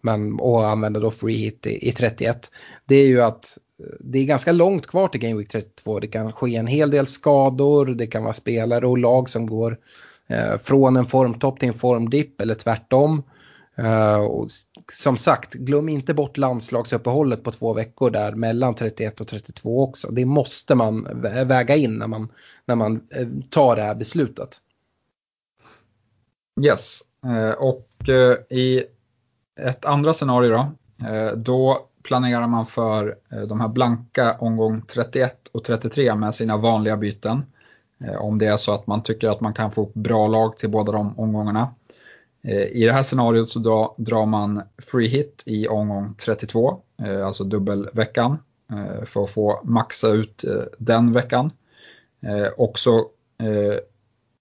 [0.00, 2.50] men, och använda då free hit i, i 31.
[2.84, 3.58] Det är ju att
[4.00, 6.00] det är ganska långt kvar till Game Week 32.
[6.00, 9.78] Det kan ske en hel del skador, det kan vara spelare och lag som går
[10.26, 13.22] eh, från en formtopp till en formdipp eller tvärtom.
[13.76, 14.48] Eh, och
[14.92, 20.10] som sagt, glöm inte bort landslagsuppehållet på två veckor där mellan 31 och 32 också.
[20.10, 21.08] Det måste man
[21.46, 22.32] väga in när man,
[22.66, 24.48] när man eh, tar det här beslutet.
[26.64, 28.84] Yes, eh, och eh, i
[29.60, 30.72] ett andra scenario då,
[31.36, 36.96] då planerar man för eh, de här blanka omgång 31 och 33 med sina vanliga
[36.96, 37.42] byten.
[38.04, 40.70] Eh, om det är så att man tycker att man kan få bra lag till
[40.70, 41.74] båda de omgångarna.
[42.42, 46.80] Eh, I det här scenariot så drar man free hit i omgång 32,
[47.24, 48.38] alltså dubbelveckan,
[49.04, 50.44] för att få maxa ut
[50.78, 51.50] den veckan.
[52.56, 53.06] Och så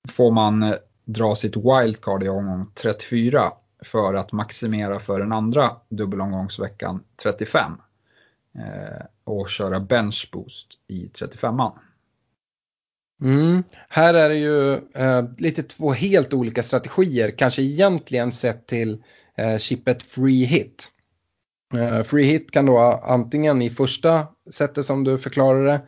[0.09, 0.75] får man
[1.05, 3.51] dra sitt wildcard i omgång 34
[3.85, 7.71] för att maximera för den andra dubbelomgångsveckan 35
[8.55, 11.71] eh, och köra bench boost i 35an.
[13.21, 13.63] Mm.
[13.89, 19.03] Här är det ju eh, lite två helt olika strategier, kanske egentligen sett till
[19.37, 20.91] eh, chippet free hit.
[21.73, 25.81] Eh, free hit kan då antingen i första sättet som du förklarade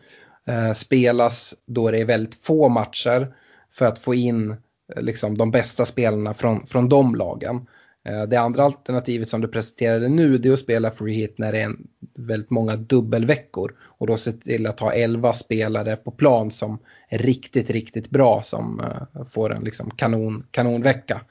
[0.47, 3.35] eh, spelas då det är väldigt få matcher
[3.71, 7.67] för att få in eh, liksom, de bästa spelarna från, från de lagen.
[8.07, 11.51] Eh, det andra alternativet som du presenterade nu det är att spela free hit när
[11.51, 11.71] det är
[12.17, 13.73] väldigt många dubbelveckor.
[13.81, 16.79] Och då se till att ha 11 spelare på plan som
[17.09, 21.21] är riktigt, riktigt bra som uh, får en liksom kanon, kanonvecka.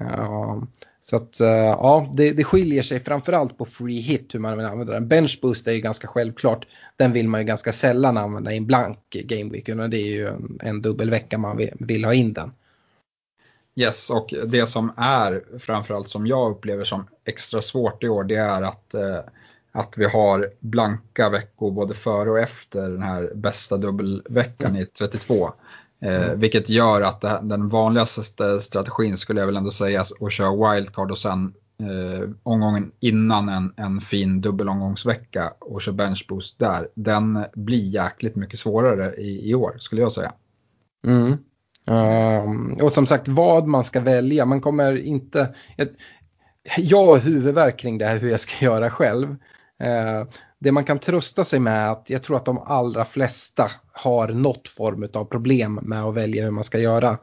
[0.00, 0.62] Uh,
[1.00, 4.66] så att uh, ja, det, det skiljer sig framförallt på free hit hur man vill
[4.66, 5.08] använda den.
[5.08, 6.66] Bench boost är ju ganska självklart.
[6.96, 9.66] Den vill man ju ganska sällan använda i en blank game week.
[9.66, 12.52] Det är ju en, en dubbelvecka man vill, vill ha in den.
[13.78, 18.36] Yes, och det som är framförallt som jag upplever som extra svårt i år det
[18.36, 19.18] är att, eh,
[19.72, 24.82] att vi har blanka veckor både före och efter den här bästa dubbelveckan mm.
[24.82, 25.52] i 32.
[26.00, 26.32] Eh.
[26.34, 31.10] Vilket gör att det, den vanligaste strategin skulle jag väl ändå säga att köra wildcard
[31.10, 36.88] och sen eh, omgången innan en, en fin dubbelomgångsvecka och köra benchboost där.
[36.94, 40.32] Den blir jäkligt mycket svårare i, i år skulle jag säga.
[41.06, 41.36] Mm.
[41.88, 45.54] Ehm, och som sagt vad man ska välja, man kommer inte...
[46.76, 49.36] Jag, har huvudvärk kring det här hur jag ska göra själv.
[49.80, 50.26] Ehm,
[50.58, 54.28] det man kan trösta sig med är att jag tror att de allra flesta har
[54.28, 57.18] något form av problem med att välja hur man ska göra.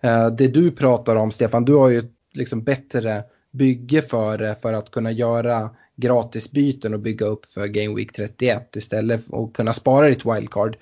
[0.00, 2.02] Ehm, det du pratar om Stefan, du har ju
[2.34, 3.22] liksom bättre
[3.52, 8.76] bygge för det för att kunna göra gratisbyten och bygga upp för Game Week 31
[8.76, 10.76] istället och kunna spara ditt wildcard.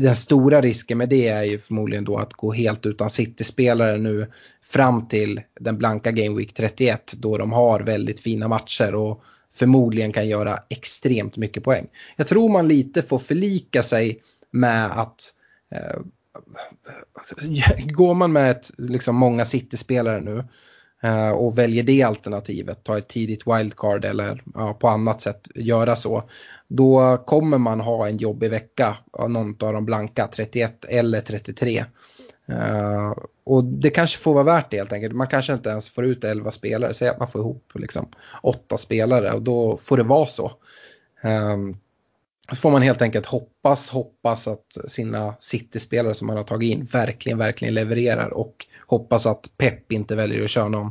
[0.00, 4.26] Den stora risken med det är ju förmodligen då att gå helt utan City-spelare nu
[4.62, 10.12] fram till den blanka Game Week 31 då de har väldigt fina matcher och förmodligen
[10.12, 11.86] kan göra extremt mycket poäng.
[12.16, 15.34] Jag tror man lite får förlika sig med att
[15.74, 16.00] eh,
[17.86, 20.44] går man med ett, liksom många City-spelare nu
[21.02, 25.96] eh, och väljer det alternativet, ta ett tidigt wildcard eller ja, på annat sätt göra
[25.96, 26.28] så,
[26.72, 31.84] då kommer man ha en jobbig vecka av någon av de blanka, 31 eller 33.
[32.50, 33.12] Uh, eh,
[33.44, 35.14] och det kanske får vara värt det helt enkelt.
[35.14, 36.94] Man kanske inte ens får ut 11 spelare.
[36.94, 38.08] Säg att man får ihop liksom,
[38.42, 40.52] 8 spelare och då får det vara så.
[41.22, 41.76] Um,
[42.50, 46.84] så får man helt enkelt hoppas, hoppas att sina City-spelare som man har tagit in
[46.84, 50.90] verkligen, verkligen levererar och hoppas att Pep inte väljer att köra någon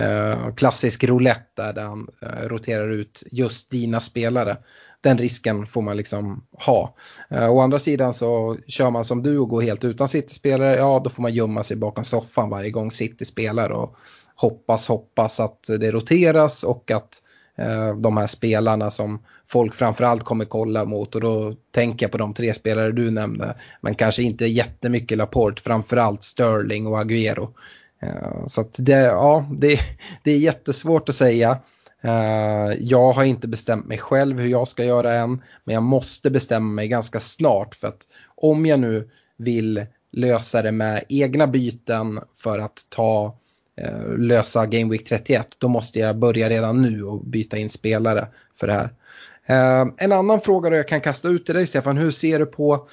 [0.00, 4.56] uh, klassisk roulette där han uh, roterar ut just dina spelare
[5.00, 6.96] den risken får man liksom ha.
[7.30, 11.00] Eh, å andra sidan så kör man som du och går helt utan City-spelare, ja
[11.04, 13.96] då får man gömma sig bakom soffan varje gång City spelar och
[14.34, 17.22] hoppas, hoppas att det roteras och att
[17.58, 22.18] eh, de här spelarna som folk framförallt kommer kolla mot och då tänker jag på
[22.18, 27.48] de tre spelare du nämnde, men kanske inte jättemycket Laporte, framförallt Sterling och Agüero.
[28.02, 29.80] Eh, så att det, ja, det,
[30.24, 31.58] det är jättesvårt att säga.
[32.02, 36.30] Eh, jag har inte bestämt mig själv hur jag ska göra än, men jag måste
[36.30, 42.20] bestämma mig ganska snart för att om jag nu vill lösa det med egna byten
[42.36, 43.38] för att ta
[43.76, 48.28] eh, lösa Game Week 31, då måste jag börja redan nu och byta in spelare
[48.54, 48.90] för det här.
[49.46, 52.46] Eh, en annan fråga då jag kan kasta ut till dig Stefan, hur ser du
[52.46, 52.88] på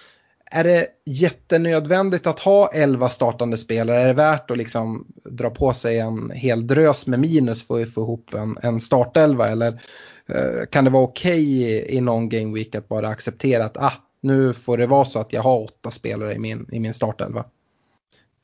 [0.51, 3.97] är det jättenödvändigt att ha 11 startande spelare?
[3.97, 7.93] Är det värt att liksom dra på sig en hel drös med minus för att
[7.93, 9.47] få ihop en, en startelva?
[9.47, 9.81] Eller
[10.29, 13.93] eh, kan det vara okej okay i, någon game week att bara acceptera att ah,
[14.21, 17.45] nu får det vara så att jag har åtta spelare i min, i min startelva?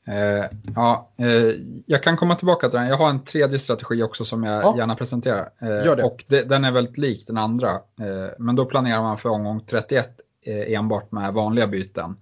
[0.06, 0.44] Eh,
[0.74, 1.54] ja, eh,
[1.86, 2.88] jag kan komma tillbaka till den.
[2.88, 4.74] Jag har en tredje strategi också som jag ja.
[4.78, 5.50] gärna presenterar.
[5.58, 7.70] Eh, och det, den är väldigt lik den andra.
[7.70, 12.16] Eh, men då planerar man för omgång 31 Eh, Eh, enbart med vanliga byten.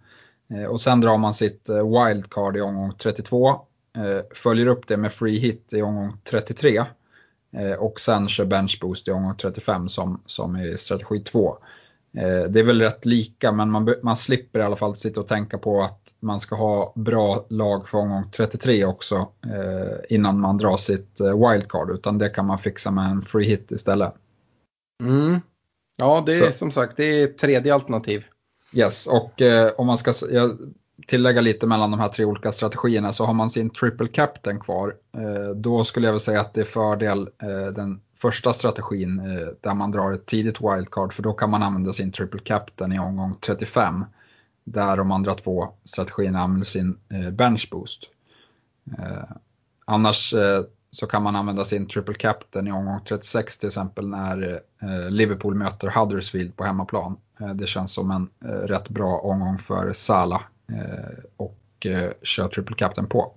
[0.55, 3.61] Eh, och sen drar man sitt eh, wildcard i omgång 32,
[4.35, 6.85] följer upp det med free hit i omgång 33
[7.79, 11.59] och sen kör bench boost i omgång 35 som, som i strategi 2.
[12.49, 15.59] Det är väl rätt lika men man, man slipper i alla fall sitta och tänka
[15.59, 19.29] på att man ska ha bra lag för omgång 33 också
[20.09, 24.15] innan man drar sitt wildcard utan det kan man fixa med en free hit istället.
[25.03, 25.41] Mm.
[26.01, 26.59] Ja, det är Så.
[26.59, 28.25] som sagt det är tredje alternativ.
[28.73, 30.13] Yes, och eh, om man ska
[31.07, 34.97] tillägga lite mellan de här tre olika strategierna så har man sin triple captain kvar.
[35.17, 39.49] Eh, då skulle jag väl säga att det är fördel eh, den första strategin eh,
[39.61, 42.99] där man drar ett tidigt wildcard för då kan man använda sin triple captain i
[42.99, 44.05] omgång 35.
[44.65, 48.11] Där de andra två strategierna använder sin eh, bench boost.
[48.99, 49.37] Eh,
[49.85, 50.35] annars
[50.91, 55.55] så kan man använda sin triple captain i omgång 36 till exempel när eh, Liverpool
[55.55, 57.17] möter Huddersfield på hemmaplan.
[57.41, 60.43] Eh, det känns som en eh, rätt bra omgång för Salah
[61.37, 61.57] och
[62.23, 63.33] kör triple captain på.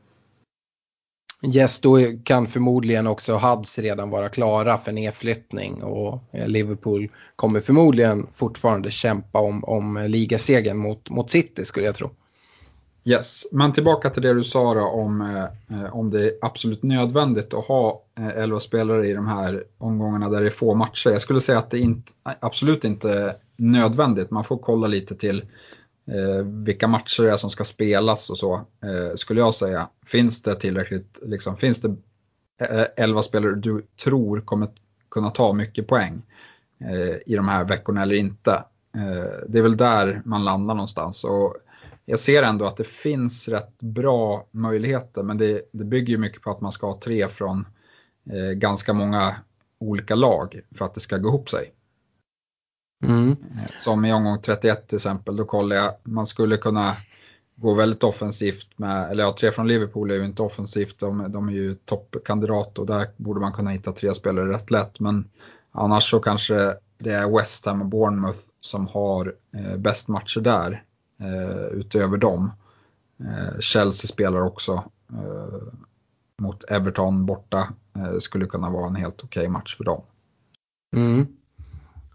[1.45, 8.27] Yes, då kan förmodligen också Huds redan vara klara för nedflyttning och Liverpool kommer förmodligen
[8.31, 12.09] fortfarande kämpa om, om ligasegern mot, mot City skulle jag tro.
[13.05, 16.83] Yes, men tillbaka till det du sa då om, eh, eh om det är absolut
[16.83, 21.09] nödvändigt att ha eh, 11 spelare i de här omgångarna där det är få matcher.
[21.09, 24.31] Jag skulle säga att det inte, absolut inte är nödvändigt.
[24.31, 25.45] Man får kolla lite till
[26.07, 29.89] eh, vilka matcher det är som ska spelas och så, eh, skulle jag säga.
[30.05, 31.95] Finns det tillräckligt, liksom, finns det
[32.61, 34.67] eh, 11 spelare du tror kommer
[35.09, 36.21] kunna ta mycket poäng
[36.79, 38.51] eh, i de här veckorna eller inte?
[38.95, 41.23] Eh, det är väl där man landar någonstans.
[41.23, 41.55] Och,
[42.05, 46.51] jag ser ändå att det finns rätt bra möjligheter men det, det bygger mycket på
[46.51, 47.67] att man ska ha tre från
[48.29, 49.35] eh, ganska många
[49.79, 51.73] olika lag för att det ska gå ihop sig.
[53.05, 53.29] Mm.
[53.31, 56.95] Eh, som i omgång 31 till exempel, då kollar jag, man skulle kunna
[57.55, 61.49] gå väldigt offensivt med, eller ja, tre från Liverpool är ju inte offensivt, de, de
[61.49, 64.99] är ju toppkandidat och där borde man kunna hitta tre spelare rätt lätt.
[64.99, 65.29] Men
[65.71, 70.83] annars så kanske det är West Ham och Bournemouth som har eh, bäst matcher där
[71.23, 72.51] Eh, utöver dem.
[73.19, 75.63] Eh, Chelsea spelar också eh,
[76.41, 77.67] mot Everton borta.
[77.95, 80.01] Eh, skulle kunna vara en helt okej okay match för dem.
[80.95, 81.27] Mm.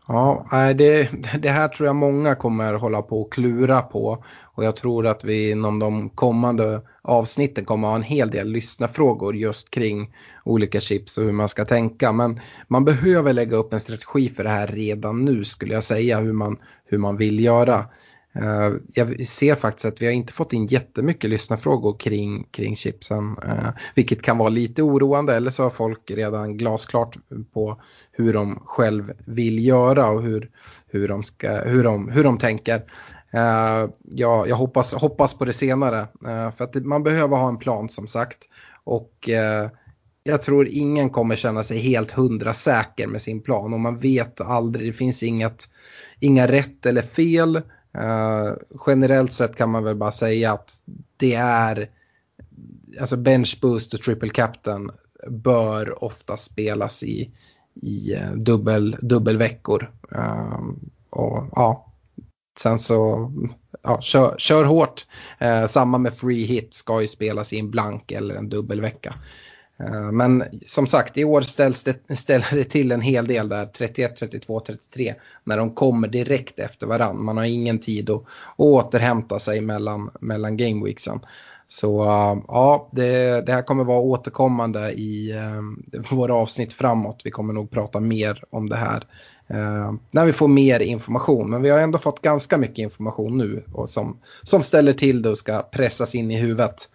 [0.09, 0.47] Ja,
[0.77, 4.25] det, det här tror jag många kommer hålla på och klura på.
[4.43, 9.37] Och jag tror att vi inom de kommande avsnitten kommer ha en hel del lyssnarfrågor
[9.37, 12.13] just kring olika chips och hur man ska tänka.
[12.13, 16.21] Men man behöver lägga upp en strategi för det här redan nu skulle jag säga
[16.21, 17.85] hur man, hur man vill göra.
[18.37, 23.37] Uh, jag ser faktiskt att vi har inte fått in jättemycket lyssnarfrågor kring, kring chipsen.
[23.45, 27.17] Uh, vilket kan vara lite oroande eller så har folk redan glasklart
[27.53, 30.51] på hur de själv vill göra och hur,
[30.87, 32.77] hur, de, ska, hur, de, hur de tänker.
[33.35, 36.07] Uh, ja, jag hoppas, hoppas på det senare.
[36.57, 38.39] för att man behöver ha en plan som sagt.
[38.85, 39.29] Och
[40.23, 43.73] jag tror ingen kommer känna sig helt hundra säker med sin plan.
[43.73, 45.65] Och man vet aldrig, det finns inget,
[46.21, 47.63] inga rätt eller fel.
[47.97, 48.55] Uh,
[48.87, 50.83] generellt sett kan man väl bara säga att
[51.17, 51.91] det är,
[53.01, 54.91] alltså bench boost och triple captain
[55.29, 57.31] bör ofta spelas i,
[57.83, 59.93] i eh, dubbel, dubbelveckor.
[60.15, 60.61] Uh,
[61.11, 61.93] och ja,
[62.59, 63.33] sen så,
[63.83, 65.07] ja, kör, kör hårt.
[65.43, 69.15] Uh, samma med free hit ska ju spelas i en blank eller en dubbelvecka.
[69.81, 73.67] Eh, men som sagt, i år ställs det, ställer det till en hel del där,
[73.67, 75.15] 31, 32, 33,
[75.45, 77.23] när de kommer direkt efter varandra.
[77.23, 78.27] Man har ingen tid att, att
[78.57, 81.21] återhämta sig mellan, mellan gameweeksen.
[81.71, 87.21] Så eh, ja, det, det, här kommer vara återkommande i eh, våra avsnitt framåt.
[87.25, 89.07] Vi kommer nog prata mer om det här
[89.47, 91.51] eh, när vi får mer information.
[91.51, 95.31] Men vi har ändå fått ganska mycket information nu och som, som ställer till det
[95.31, 96.91] och ska pressas in i huvudet.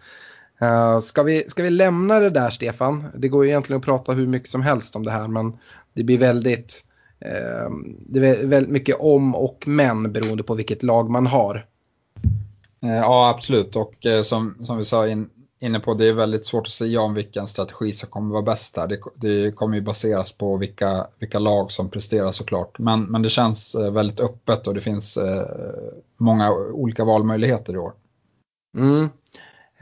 [0.61, 3.03] Uh, ska, vi, ska vi lämna det där Stefan?
[3.15, 5.57] Det går ju egentligen att prata hur mycket som helst om det här men
[5.93, 6.85] det blir väldigt,
[7.25, 11.65] uh, det är väldigt mycket om och men beroende på vilket lag man har.
[12.83, 13.93] Uh, ja absolut och
[14.23, 15.29] som, som vi sa in,
[15.59, 18.77] inne på det är väldigt svårt att säga om vilken strategi som kommer vara bäst
[18.77, 18.87] här.
[18.87, 22.79] Det, det kommer ju baseras på vilka, vilka lag som presterar såklart.
[22.79, 25.17] Men, men det känns väldigt öppet och det finns
[26.17, 27.93] många olika valmöjligheter i år.
[28.77, 29.09] Mm.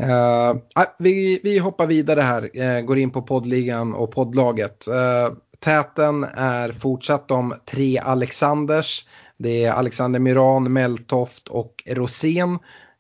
[0.02, 0.62] Uh,
[1.00, 4.86] vi, vi hoppar vidare här, uh, går in på poddligan och poddlaget.
[4.90, 9.06] Uh, täten är fortsatt de tre Alexanders.
[9.38, 12.60] Det är Alexander Myran, Meltoft och Rosén.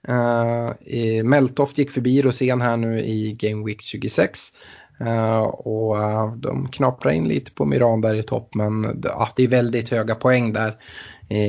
[0.09, 4.39] Uh, Meltoft gick förbi Rosén här nu i Game Week 26.
[5.01, 9.43] Uh, och uh, de knaprar in lite på Miran där i topp men uh, det
[9.43, 10.77] är väldigt höga poäng där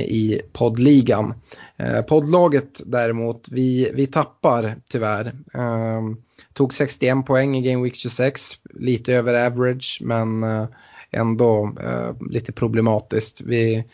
[0.09, 1.35] i poddligan.
[1.83, 5.33] Eh, poddlaget däremot, vi, vi tappar tyvärr.
[5.55, 6.17] Ehm,
[6.53, 8.43] tog 61 poäng i Game Week 26,
[8.75, 10.65] lite över average men eh,
[11.11, 13.41] ändå eh, lite problematiskt.
[13.41, 13.85] Vi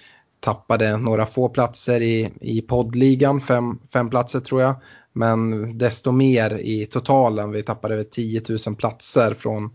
[0.40, 4.74] tappade några få platser i, i poddligan, fem, fem platser tror jag.
[5.12, 9.70] Men desto mer i totalen, vi tappade över 10 000 platser från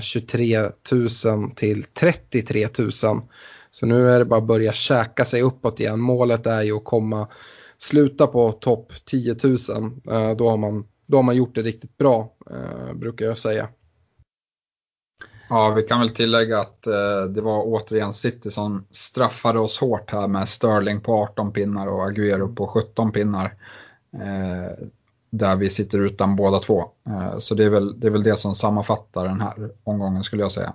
[0.00, 3.22] 23 000 till 33 000.
[3.74, 6.00] Så nu är det bara att börja käka sig uppåt igen.
[6.00, 7.28] Målet är ju att komma,
[7.78, 9.56] sluta på topp 10 000.
[10.10, 13.68] Eh, då, har man, då har man gjort det riktigt bra, eh, brukar jag säga.
[15.48, 20.10] Ja, vi kan väl tillägga att eh, det var återigen City som straffade oss hårt
[20.10, 23.54] här med Sterling på 18 pinnar och Aguero på 17 pinnar.
[24.14, 24.86] Eh,
[25.30, 26.84] där vi sitter utan båda två.
[27.06, 30.42] Eh, så det är, väl, det är väl det som sammanfattar den här omgången skulle
[30.42, 30.74] jag säga.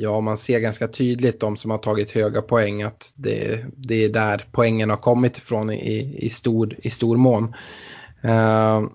[0.00, 4.08] Ja, man ser ganska tydligt de som har tagit höga poäng att det, det är
[4.08, 7.54] där poängen har kommit ifrån i, i, stor, i stor mån.
[8.24, 8.90] Uh,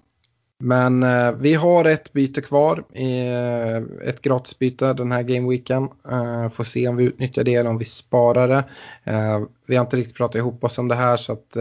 [0.59, 5.83] men uh, vi har ett byte kvar, uh, ett gratisbyte den här gameweeken.
[5.83, 8.63] Uh, får se om vi utnyttjar det eller om vi sparar det.
[9.67, 11.57] vi har inte riktigt pratat ihop oss om det här så att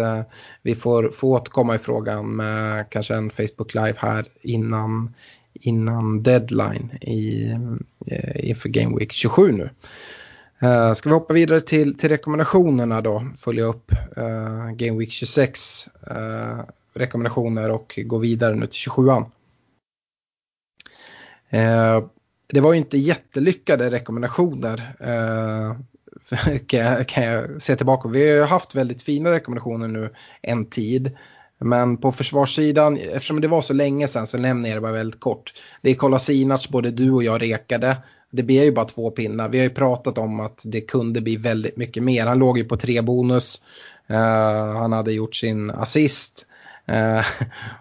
[0.62, 5.14] vi får, får återkomma i frågan med kanske en Facebook Live här innan,
[5.54, 7.50] innan deadline i,
[8.06, 9.70] eh, inför Game Week 27 nu.
[10.62, 15.88] Eh, ska vi hoppa vidare till, till rekommendationerna då, följa upp eh, Game Week 26.
[16.10, 16.60] eh,
[16.94, 19.24] rekommendationer och gå vidare nu till 27an.
[21.50, 22.04] Eh,
[22.46, 25.76] det var ju inte jättelyckade rekommendationer eh,
[26.66, 30.10] kan, jag, kan jag se tillbaka Vi har ju haft väldigt fina rekommendationer nu
[30.42, 31.16] en tid.
[31.62, 35.20] Men på försvarssidan, eftersom det var så länge sedan så nämner jag det bara väldigt
[35.20, 35.52] kort.
[35.82, 37.96] Det är Kolasinac, både du och jag rekade.
[38.30, 39.48] Det blev ju bara två pinnar.
[39.48, 42.26] Vi har ju pratat om att det kunde bli väldigt mycket mer.
[42.26, 43.62] Han låg ju på tre bonus.
[44.10, 46.46] Uh, han hade gjort sin assist.
[46.92, 47.24] Uh,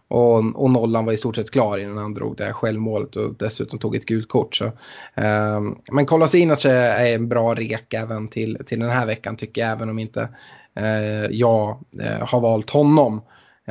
[0.08, 3.36] och, och, nollan var i stort sett klar innan han drog det här självmålet och
[3.40, 4.56] dessutom tog ett gult kort.
[4.56, 5.62] Så, uh,
[5.92, 9.72] men Kolasinac är, är en bra rek även till, till den här veckan tycker jag,
[9.72, 10.30] även om inte
[10.76, 11.80] eh, jag
[12.22, 13.22] har valt honom.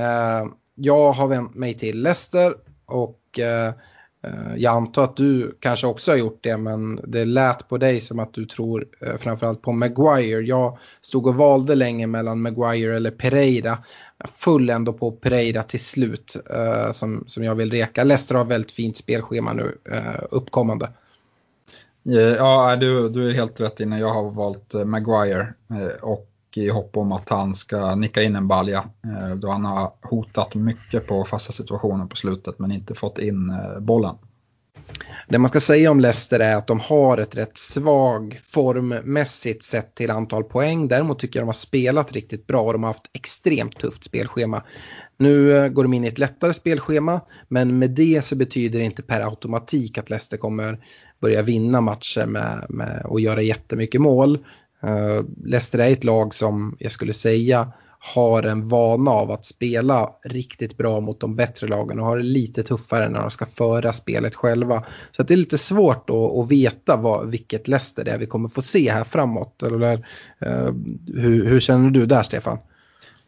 [0.01, 2.55] Eh, jag har vänt mig till Leicester
[2.87, 3.69] och eh,
[4.25, 8.01] eh, jag antar att du kanske också har gjort det men det lät på dig
[8.01, 10.41] som att du tror eh, framförallt på Maguire.
[10.41, 13.79] Jag stod och valde länge mellan Maguire eller Pereira
[14.35, 18.05] full ändå på Pereira till slut eh, som, som jag vill reka.
[18.05, 19.79] Leicester har väldigt fint spelschema nu
[20.31, 20.91] uppkommande.
[22.03, 23.99] Ja, du, du är helt rätt inne.
[23.99, 25.55] Jag har valt Maguire
[26.03, 29.93] och i hopp om att han ska nicka in en balja eh, då han har
[30.03, 34.15] hotat mycket på fasta situationer på slutet men inte fått in eh, bollen.
[35.29, 39.95] Det man ska säga om Leicester är att de har ett rätt svag formmässigt sett
[39.95, 40.89] till antal poäng.
[40.89, 44.63] Däremot tycker jag de har spelat riktigt bra och de har haft extremt tufft spelschema.
[45.17, 48.85] Nu eh, går de in i ett lättare spelschema, men med det så betyder det
[48.85, 50.85] inte per automatik att Leicester kommer
[51.21, 54.45] börja vinna matcher med, med och göra jättemycket mål.
[54.83, 57.73] Eh, Leicester är ett lag som jag skulle säga
[58.03, 62.25] har en vana av att spela riktigt bra mot de bättre lagen och har det
[62.25, 64.85] lite tuffare när de ska föra spelet själva.
[65.11, 68.49] Så det är lite svårt att, att veta vad, vilket Leicester det är vi kommer
[68.49, 69.63] få se här framåt.
[69.63, 70.07] Eller,
[70.39, 70.73] eh,
[71.07, 72.59] hur, hur känner du där Stefan?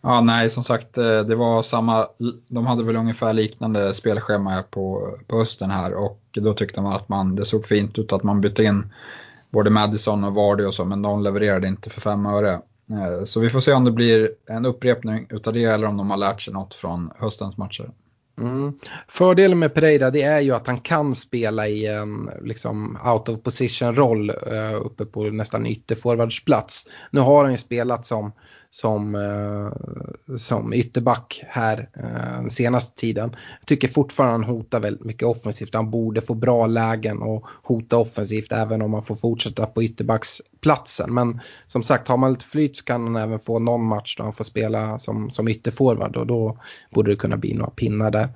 [0.03, 2.07] Ja, nej, som sagt, eh, det var samma,
[2.49, 7.09] de hade väl ungefär liknande spelschema på, på hösten här och då tyckte man att
[7.09, 8.93] man, det såg fint ut att man bytte in
[9.53, 12.53] både Madison och Vardy och så, men de levererade inte för fem öre.
[12.91, 16.11] Eh, så vi får se om det blir en upprepning utav det eller om de
[16.11, 17.91] har lärt sig något från höstens matcher.
[18.41, 18.73] Mm.
[19.09, 23.43] Fördelen med Pereira det är ju att han kan spela i en liksom, out of
[23.43, 26.85] position roll eh, uppe på nästan ytterforwardsplats.
[27.11, 28.33] Nu har han ju spelat som
[28.75, 33.37] som, eh, som ytterback här eh, den senaste tiden.
[33.61, 35.75] Jag tycker fortfarande han hotar väldigt mycket offensivt.
[35.75, 41.15] Han borde få bra lägen och hota offensivt även om han får fortsätta på ytterbacksplatsen.
[41.15, 44.23] Men som sagt, har man lite flyt så kan han även få någon match då
[44.23, 46.59] han får spela som, som ytterforward och då
[46.95, 48.29] borde det kunna bli några pinnar där.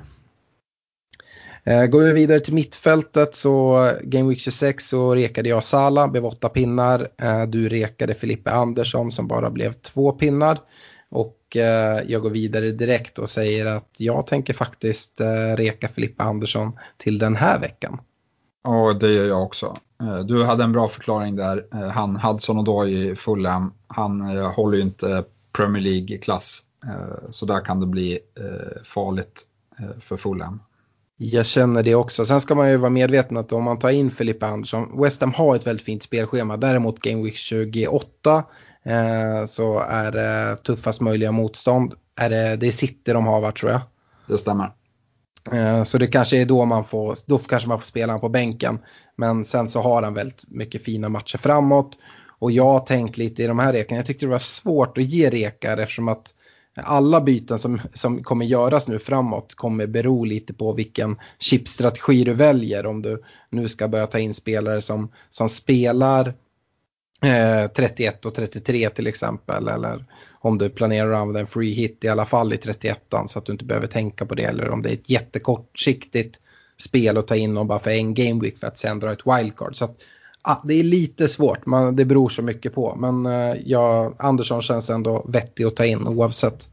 [1.66, 6.24] Eh, går vi vidare till mittfältet så Game Week 26 så rekade jag Sala, blev
[6.24, 7.08] åtta pinnar.
[7.22, 10.58] Eh, du rekade Filippe Andersson som bara blev två pinnar.
[11.10, 15.20] Och eh, jag går vidare direkt och säger att jag tänker faktiskt
[15.56, 18.00] reka Filippe Andersson till den här veckan.
[18.64, 19.76] Ja, det gör jag också.
[20.28, 21.66] Du hade en bra förklaring där.
[21.90, 26.62] Han, Hudson och i Fulham, han håller ju inte Premier League-klass.
[27.30, 28.18] Så där kan det bli
[28.84, 29.42] farligt
[30.00, 30.60] för Fulham.
[31.18, 32.26] Jag känner det också.
[32.26, 35.32] Sen ska man ju vara medveten att om man tar in Filippa Andersson, West Ham
[35.32, 36.56] har ett väldigt fint spelschema.
[36.56, 38.44] Däremot Game Week 28
[38.84, 41.94] eh, så är det tuffast möjliga motstånd.
[42.16, 43.80] Är det, det är City de har varit tror jag.
[44.28, 44.70] Det stämmer.
[45.52, 48.28] Eh, så det kanske är då man får, då kanske man får spela honom på
[48.28, 48.78] bänken.
[49.16, 51.98] Men sen så har han väldigt mycket fina matcher framåt.
[52.38, 55.04] Och jag har tänkt lite i de här rekarna, jag tyckte det var svårt att
[55.04, 56.34] ge rekar eftersom att
[56.76, 62.34] alla byten som, som kommer göras nu framåt kommer bero lite på vilken chipstrategi du
[62.34, 62.86] väljer.
[62.86, 66.34] Om du nu ska börja ta in spelare som, som spelar
[67.22, 69.68] eh, 31 och 33 till exempel.
[69.68, 70.04] Eller
[70.40, 73.46] om du planerar att använda en free hit i alla fall i 31 så att
[73.46, 74.44] du inte behöver tänka på det.
[74.44, 76.40] Eller om det är ett jättekortsiktigt
[76.80, 79.26] spel att ta in och bara för en game week för att sen dra ett
[79.26, 79.76] wildcard.
[79.76, 79.96] Så att,
[80.46, 82.94] ah, det är lite svårt, man, det beror så mycket på.
[82.96, 86.68] Men eh, ja, Andersson känns ändå vettig att ta in oavsett.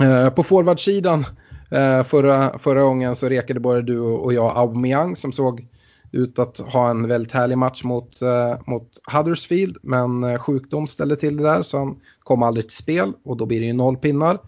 [0.00, 1.26] Eh, på forwardsidan
[1.70, 5.66] eh, förra, förra gången så rekade både du och jag Aubameyang som såg
[6.12, 9.76] ut att ha en väldigt härlig match mot, eh, mot Huddersfield.
[9.82, 13.46] Men eh, sjukdom ställde till det där så han kom aldrig till spel och då
[13.46, 14.38] blir det ju noll pinnar.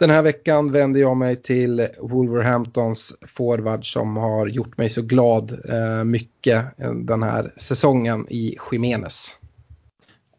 [0.00, 5.52] Den här veckan vänder jag mig till Wolverhamptons forward som har gjort mig så glad
[5.52, 9.28] eh, mycket den här säsongen i Jiménez.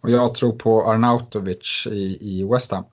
[0.01, 2.83] Och jag tror på Arnautovic i, i West Ham.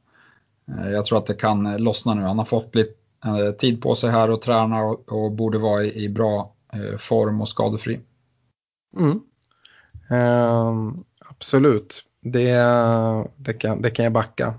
[0.68, 2.22] Eh, jag tror att det kan lossna nu.
[2.22, 2.94] Han har fått lite
[3.24, 6.96] eh, tid på sig här och träna och, och borde vara i, i bra eh,
[6.98, 8.00] form och skadefri.
[8.96, 9.20] Mm.
[10.10, 10.74] Eh,
[11.30, 12.52] absolut, det,
[13.36, 14.54] det, kan, det kan jag backa.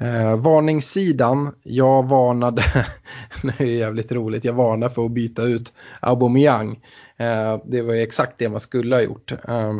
[0.00, 2.64] Eh, varningssidan, jag varnade,
[3.42, 6.80] det är jävligt roligt, jag varnade för att byta ut Aubameyang.
[7.16, 9.32] Eh, det var ju exakt det man skulle ha gjort.
[9.32, 9.74] Eh,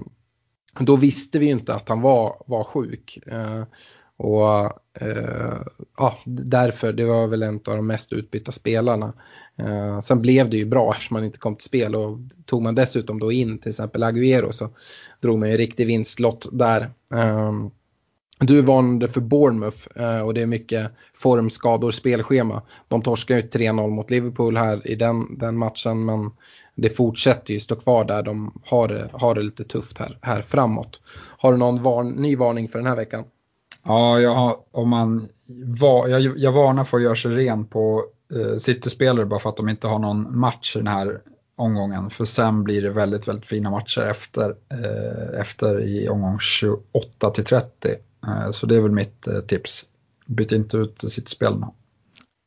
[0.79, 3.19] då visste vi inte att han var, var sjuk.
[3.27, 3.65] Eh,
[4.17, 4.65] och
[5.01, 5.61] eh,
[5.99, 9.13] ja, därför, det var väl en av de mest utbytta spelarna.
[9.59, 12.75] Eh, sen blev det ju bra eftersom man inte kom till spel och tog man
[12.75, 14.69] dessutom då in till exempel Agüero så
[15.21, 16.91] drog man ju en riktig vinstlott där.
[17.15, 17.53] Eh,
[18.41, 22.63] du varnade för Bournemouth eh, och det är mycket formskador, spelschema.
[22.89, 26.31] De torskar ju 3-0 mot Liverpool här i den, den matchen men
[26.75, 28.23] det fortsätter ju stå kvar där.
[28.23, 31.01] De har, har det lite tufft här, här framåt.
[31.39, 33.25] Har du någon var, ny varning för den här veckan?
[33.85, 35.29] Ja, jag, om man,
[35.81, 39.57] var, jag, jag varnar för att göra sig ren på eh, City-spelare bara för att
[39.57, 41.21] de inte har någon match i den här
[41.57, 42.11] omgången.
[42.11, 47.45] För sen blir det väldigt, väldigt fina matcher efter, eh, efter i omgång 28 till
[47.45, 47.95] 30.
[48.27, 49.85] Eh, så det är väl mitt eh, tips.
[50.27, 51.73] Byt inte ut City-spelarna.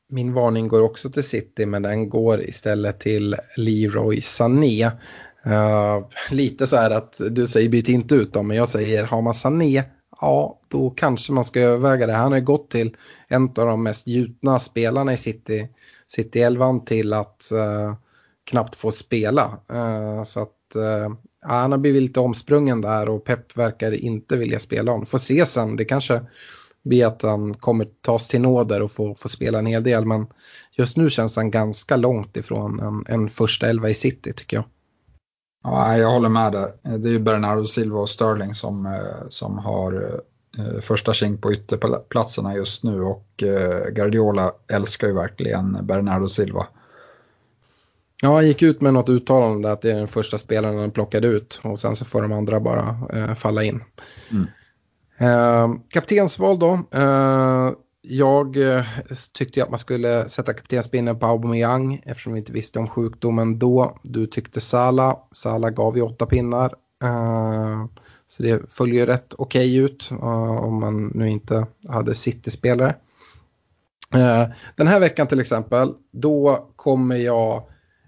[0.09, 4.91] Min varning går också till City men den går istället till Leroy Sané.
[5.47, 9.21] Uh, lite så här att du säger byt inte ut dem men jag säger har
[9.21, 9.83] man Sané
[10.21, 12.13] ja då kanske man ska överväga det.
[12.13, 12.97] Han har gått till
[13.27, 15.69] en av de mest gjutna spelarna i City,
[16.07, 17.95] City 11 till att uh,
[18.43, 19.59] knappt få spela.
[19.71, 20.75] Uh, så att
[21.43, 25.05] Ja, han har blivit lite omsprungen där och Pep verkar inte vilja spela honom.
[25.05, 26.21] Får se sen, det kanske
[26.83, 30.05] blir att han kommer tas till nåder och får, får spela en hel del.
[30.05, 30.27] Men
[30.77, 34.65] just nu känns han ganska långt ifrån en, en första elva i city tycker jag.
[35.63, 36.97] Ja, jag håller med där.
[36.97, 40.21] Det är ju Bernardo Silva och Sterling som, eh, som har
[40.57, 46.67] eh, första kink på ytterplatserna just nu och eh, Guardiola älskar ju verkligen Bernardo Silva.
[48.23, 51.27] Ja, han gick ut med något uttalande att det är den första spelaren han plockade
[51.27, 53.83] ut och sen så får de andra bara eh, falla in.
[54.31, 54.47] Mm.
[55.17, 56.79] Eh, kaptensval då.
[56.91, 57.71] Eh,
[58.01, 58.85] jag eh,
[59.33, 63.97] tyckte att man skulle sätta kaptensbindeln på Aubameyang eftersom vi inte visste om sjukdomen då.
[64.03, 65.17] Du tyckte Sala.
[65.31, 66.73] Sala gav ju åtta pinnar.
[67.03, 67.85] Eh,
[68.27, 72.95] så det följer rätt okej okay ut eh, om man nu inte hade City-spelare.
[74.75, 77.63] Den här veckan till exempel, då kommer jag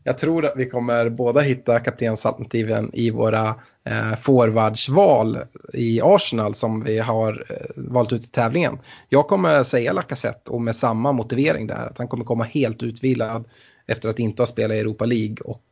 [0.08, 5.40] jag tror att vi kommer båda hitta kaptensalternativen i våra eh, forwardsval
[5.74, 8.80] i Arsenal som vi har eh, valt ut i tävlingen.
[9.10, 13.46] Jag kommer säga Lacazette och med samma motivering där, att han kommer komma helt utvilad
[13.88, 15.64] efter att inte ha spelat i Europa League och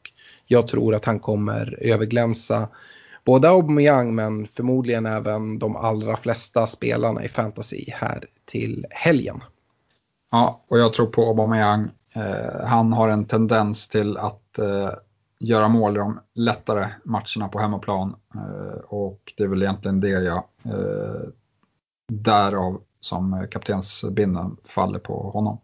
[0.47, 2.69] jag tror att han kommer överglänsa
[3.25, 9.43] både Aubameyang men förmodligen även de allra flesta spelarna i fantasy här till helgen.
[10.31, 14.89] Ja, och jag tror på Aubameyang Eh, han har en tendens till att eh,
[15.39, 20.09] göra mål i de lättare matcherna på hemmaplan eh, och det är väl egentligen det
[20.09, 21.29] jag eh,
[22.11, 25.59] därav som kaptensbindeln faller på honom.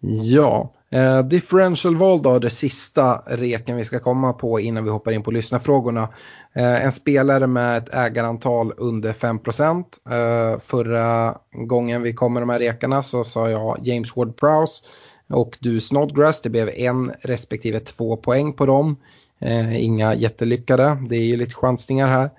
[0.00, 5.12] Ja, eh, differential val då, det sista reken vi ska komma på innan vi hoppar
[5.12, 6.08] in på lyssnarfrågorna.
[6.52, 12.48] Eh, en spelare med ett ägarantal under 5 eh, Förra gången vi kom med de
[12.48, 14.82] här rekarna så sa jag James Ward-Prowse
[15.28, 16.42] och du Snodgrass.
[16.42, 18.96] Det blev en respektive två poäng på dem.
[19.40, 20.98] Eh, inga jättelyckade.
[21.08, 22.30] Det är ju lite chansningar här.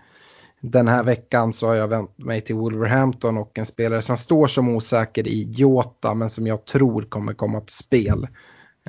[0.61, 4.47] Den här veckan så har jag vänt mig till Wolverhampton och en spelare som står
[4.47, 8.27] som osäker i Jota men som jag tror kommer komma till spel.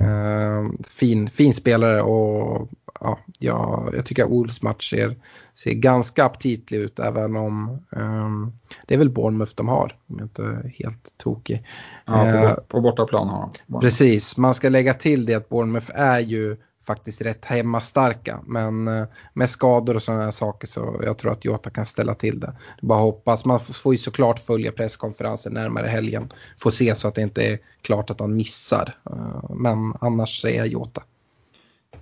[0.01, 2.69] Eh, fin, fin spelare och
[3.01, 5.17] ja, ja, jag tycker Wolves match ser,
[5.53, 8.53] ser ganska aptitlig ut även om um,
[8.87, 11.67] det är väl Bournemouth de har, om jag inte är helt tokig.
[12.05, 13.81] Ja, på, uh, på bortaplan har de.
[13.81, 18.39] Precis, man ska lägga till det att Bournemouth är ju faktiskt rätt hemmastarka.
[18.45, 22.15] Men uh, med skador och sådana här saker så jag tror att Jota kan ställa
[22.15, 22.55] till det.
[22.81, 23.45] det bara hoppas.
[23.45, 26.31] Man får ju såklart följa presskonferensen närmare helgen.
[26.59, 28.97] Får se så att det inte är klart att han missar.
[29.11, 31.03] Uh, men annars säger jag Jota.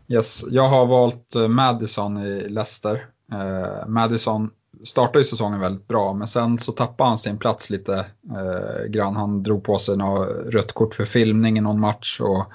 [0.07, 3.05] Yes, jag har valt eh, Madison i Leicester.
[3.31, 4.49] Eh, Madison
[4.83, 9.15] startade ju säsongen väldigt bra, men sen så tappade han sin plats lite eh, grann.
[9.15, 12.45] Han drog på sig något rött kort för filmning i någon match och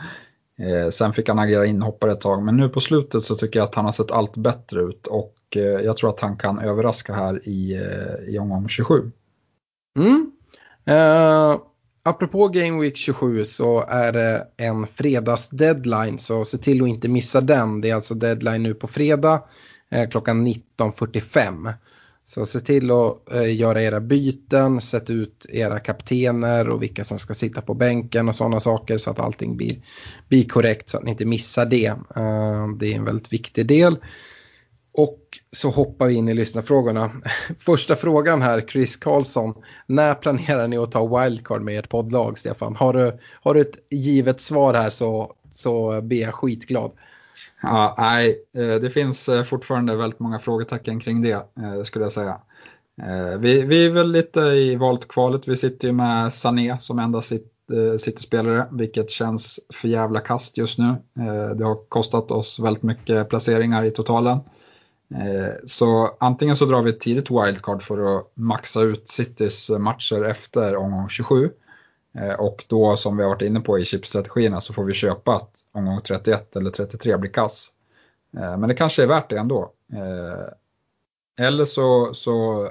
[0.65, 2.43] eh, sen fick han agera inhoppare ett tag.
[2.43, 5.35] Men nu på slutet så tycker jag att han har sett allt bättre ut och
[5.57, 9.11] eh, jag tror att han kan överraska här i, eh, i omgång 27.
[9.99, 10.31] Mm.
[10.91, 11.59] Uh,
[12.05, 17.41] apropå Game Week 27 så är det en fredags-deadline så se till att inte missa
[17.41, 17.81] den.
[17.81, 19.43] Det är alltså deadline nu på fredag
[19.91, 21.73] eh, klockan 19.45.
[22.27, 27.19] Så se till att eh, göra era byten, sätt ut era kaptener och vilka som
[27.19, 29.77] ska sitta på bänken och sådana saker så att allting blir,
[30.29, 31.87] blir korrekt så att ni inte missar det.
[31.87, 33.97] Eh, det är en väldigt viktig del.
[34.97, 35.19] Och
[35.53, 37.11] så hoppar vi in i lyssnarfrågorna.
[37.59, 39.55] Första frågan här, Chris Karlsson.
[39.87, 42.77] När planerar ni att ta wildcard med ert poddlag, Stefan?
[42.77, 46.93] Har du, har du ett givet svar här så, så blir jag skitglad.
[47.63, 52.13] Ja, nej, eh, det finns eh, fortfarande väldigt många frågetecken kring det, eh, skulle jag
[52.13, 52.41] säga.
[53.39, 55.49] Vi, vi är väl lite i valt kvalet.
[55.49, 57.23] Vi sitter ju med Sané som enda
[57.99, 60.95] City-spelare, vilket känns för jävla kast just nu.
[61.57, 64.39] Det har kostat oss väldigt mycket placeringar i totalen.
[65.11, 70.25] Eh, så antingen så drar vi ett tidigt wildcard för att maxa ut Citys matcher
[70.25, 71.51] efter omgång 27.
[72.15, 75.37] Eh, och då som vi har varit inne på i chipstrategierna så får vi köpa
[75.37, 77.73] att omgång 31 eller 33 blir kass.
[78.37, 79.71] Eh, men det kanske är värt det ändå.
[81.39, 82.69] Eller så, så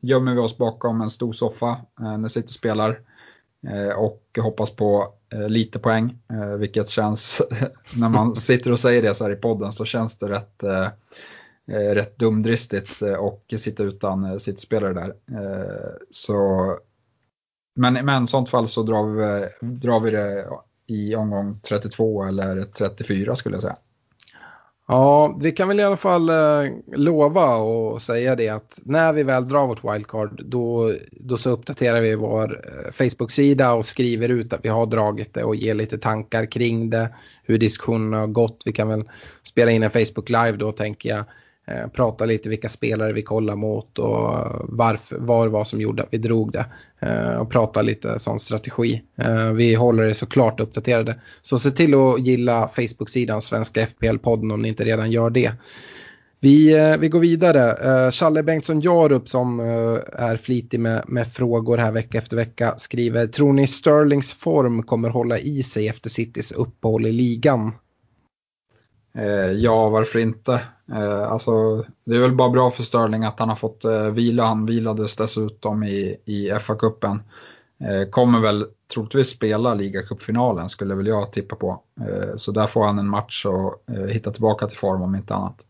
[0.00, 1.76] gömmer vi oss bakom en stor soffa
[2.18, 3.00] när City spelar
[3.96, 5.14] och hoppas på
[5.48, 6.18] lite poäng,
[6.58, 7.42] vilket känns,
[7.94, 10.64] när man sitter och säger det så här i podden så känns det rätt
[11.72, 15.08] Eh, rätt dumdristigt eh, och sitta utan eh, sitt spelare där.
[15.32, 16.78] Eh, så,
[17.76, 20.46] men, men i sånt fall så drar vi, drar vi det
[20.86, 23.76] i omgång 32 eller 34 skulle jag säga.
[24.88, 26.30] Ja, vi kan väl i alla fall
[26.92, 32.00] lova och säga det att när vi väl drar vårt wildcard då, då så uppdaterar
[32.00, 32.60] vi vår
[32.92, 37.14] Facebook-sida och skriver ut att vi har dragit det och ger lite tankar kring det,
[37.42, 38.62] hur diskussionen har gått.
[38.66, 39.04] Vi kan väl
[39.42, 41.24] spela in en Facebook live då tänker jag
[41.68, 46.08] Eh, prata lite vilka spelare vi kollar mot och varför, var vad som gjorde att
[46.10, 46.66] vi drog det.
[47.00, 49.02] Eh, och prata lite sån strategi.
[49.18, 51.20] Eh, vi håller det såklart uppdaterade.
[51.42, 55.52] Så se till att gilla Facebook-sidan Svenska FPL-podden om ni inte redan gör det.
[56.40, 57.72] Vi, eh, vi går vidare.
[57.72, 62.74] Eh, Challe Bengtsson Jarup som eh, är flitig med, med frågor här vecka efter vecka
[62.78, 67.72] skriver Tror ni Sterlings form kommer hålla i sig efter Citys uppehåll i ligan?
[69.16, 70.62] Eh, ja, varför inte?
[70.92, 74.46] Eh, alltså, det är väl bara bra för Sterling att han har fått eh, vila.
[74.46, 77.18] Han vilades dessutom i, i FA-cupen.
[77.80, 81.82] Eh, kommer väl troligtvis spela ligacupfinalen skulle väl jag tippa på.
[82.00, 85.34] Eh, så där får han en match och eh, hitta tillbaka till form om inte
[85.34, 85.66] annat.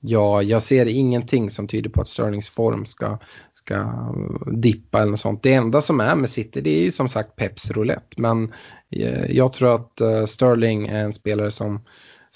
[0.00, 3.18] Ja, jag ser ingenting som tyder på att Sterlings form ska,
[3.52, 4.04] ska
[4.52, 5.42] dippa eller något sånt.
[5.42, 8.20] Det enda som är med City det är ju som sagt Peps roulette.
[8.20, 8.52] Men
[8.90, 11.80] eh, jag tror att eh, Sterling är en spelare som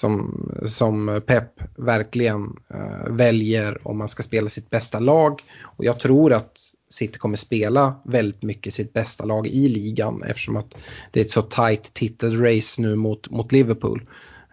[0.00, 5.40] som, som Pep verkligen eh, väljer om man ska spela sitt bästa lag.
[5.62, 6.58] Och jag tror att
[6.90, 10.76] City kommer spela väldigt mycket sitt bästa lag i ligan eftersom att
[11.10, 14.02] det är ett så tight titelrace nu mot, mot Liverpool.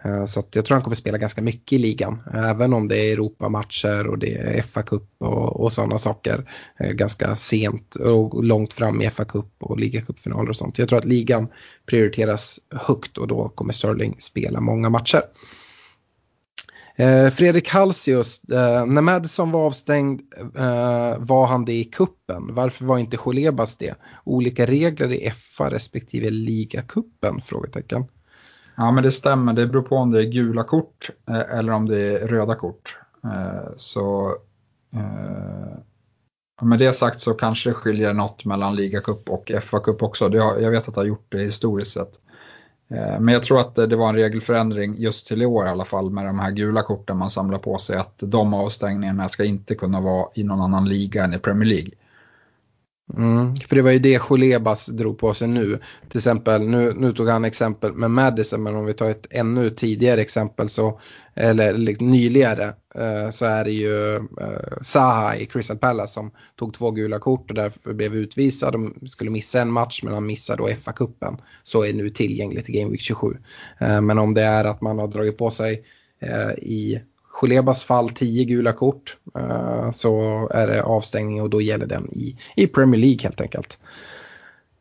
[0.03, 2.23] Eh, så att jag tror han kommer spela ganska mycket i ligan.
[2.33, 6.49] Även om det är Europamatcher och det är FA-cup och, och sådana saker.
[6.79, 10.77] Eh, ganska sent och långt fram i FA-cup och ligacupfinaler och sånt.
[10.77, 11.47] Jag tror att ligan
[11.85, 15.21] prioriteras högt och då kommer Sterling spela många matcher.
[16.95, 20.21] Eh, Fredrik Halsius, när Madison var avstängd
[21.17, 22.55] var han det i kuppen.
[22.55, 23.95] Varför var inte Cholebas det?
[24.23, 27.41] Olika regler i FA respektive ligacupen?
[27.41, 28.05] Frågetecken.
[28.77, 29.53] Ja, men det stämmer.
[29.53, 32.99] Det beror på om det är gula kort eh, eller om det är röda kort.
[33.23, 34.35] Eh, så
[34.93, 40.33] eh, med det sagt så kanske det skiljer något mellan ligacup och FA-cup också.
[40.33, 42.19] jag vet att det har gjort det historiskt sett.
[43.19, 46.09] Men jag tror att det var en regelförändring just till i år i alla fall
[46.09, 50.01] med de här gula korten man samlar på sig att de avstängningarna ska inte kunna
[50.01, 51.91] vara i någon annan liga än i Premier League.
[53.15, 55.79] Mm, för det var ju det Cholebas drog på sig nu.
[56.09, 59.69] Till exempel, nu, nu tog han exempel med Madison, men om vi tar ett ännu
[59.69, 60.99] tidigare exempel, så,
[61.35, 66.73] eller liksom, nyligare, eh, så är det ju eh, Zaha i Crystal Palace som tog
[66.73, 68.73] två gula kort och därför blev utvisad.
[68.73, 71.37] De skulle missa en match, men han missade då FA-cupen.
[71.63, 73.27] Så är nu tillgängligt i Game Week 27.
[73.79, 75.83] Eh, men om det är att man har dragit på sig
[76.19, 77.01] eh, i
[77.39, 82.37] Cholebas fall 10 gula kort uh, så är det avstängning och då gäller den i,
[82.55, 83.79] i Premier League helt enkelt.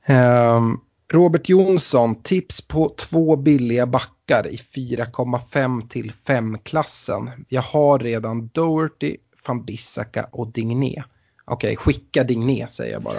[0.08, 0.80] Um,
[1.12, 7.30] Robert Jonsson, tips på två billiga backar i 4,5 till 5-klassen.
[7.48, 11.02] Jag har redan Doherty, van Bissaka och Digné.
[11.44, 13.18] Okej, okay, skicka Digné säger jag bara.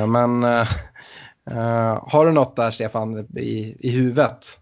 [0.00, 4.58] uh, men uh, har du något där Stefan i, i huvudet?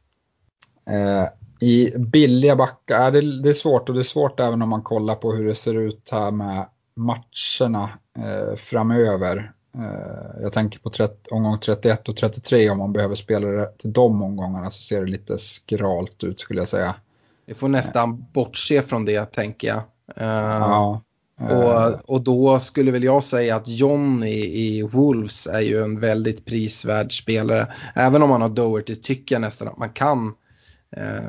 [1.61, 5.15] I billiga backar, det, det är svårt och det är svårt även om man kollar
[5.15, 9.53] på hur det ser ut här med matcherna eh, framöver.
[9.75, 14.23] Eh, jag tänker på 30, omgång 31 och 33 om man behöver spelare till de
[14.23, 16.95] omgångarna så ser det lite skralt ut skulle jag säga.
[17.47, 19.83] Vi får nästan bortse från det tänker jag.
[20.21, 21.01] Uh, ja.
[21.37, 26.45] Och, och då skulle väl jag säga att John i, Wolves är ju en väldigt
[26.45, 27.73] prisvärd spelare.
[27.95, 30.35] Även om han har Doherty tycker jag nästan att man kan Eh,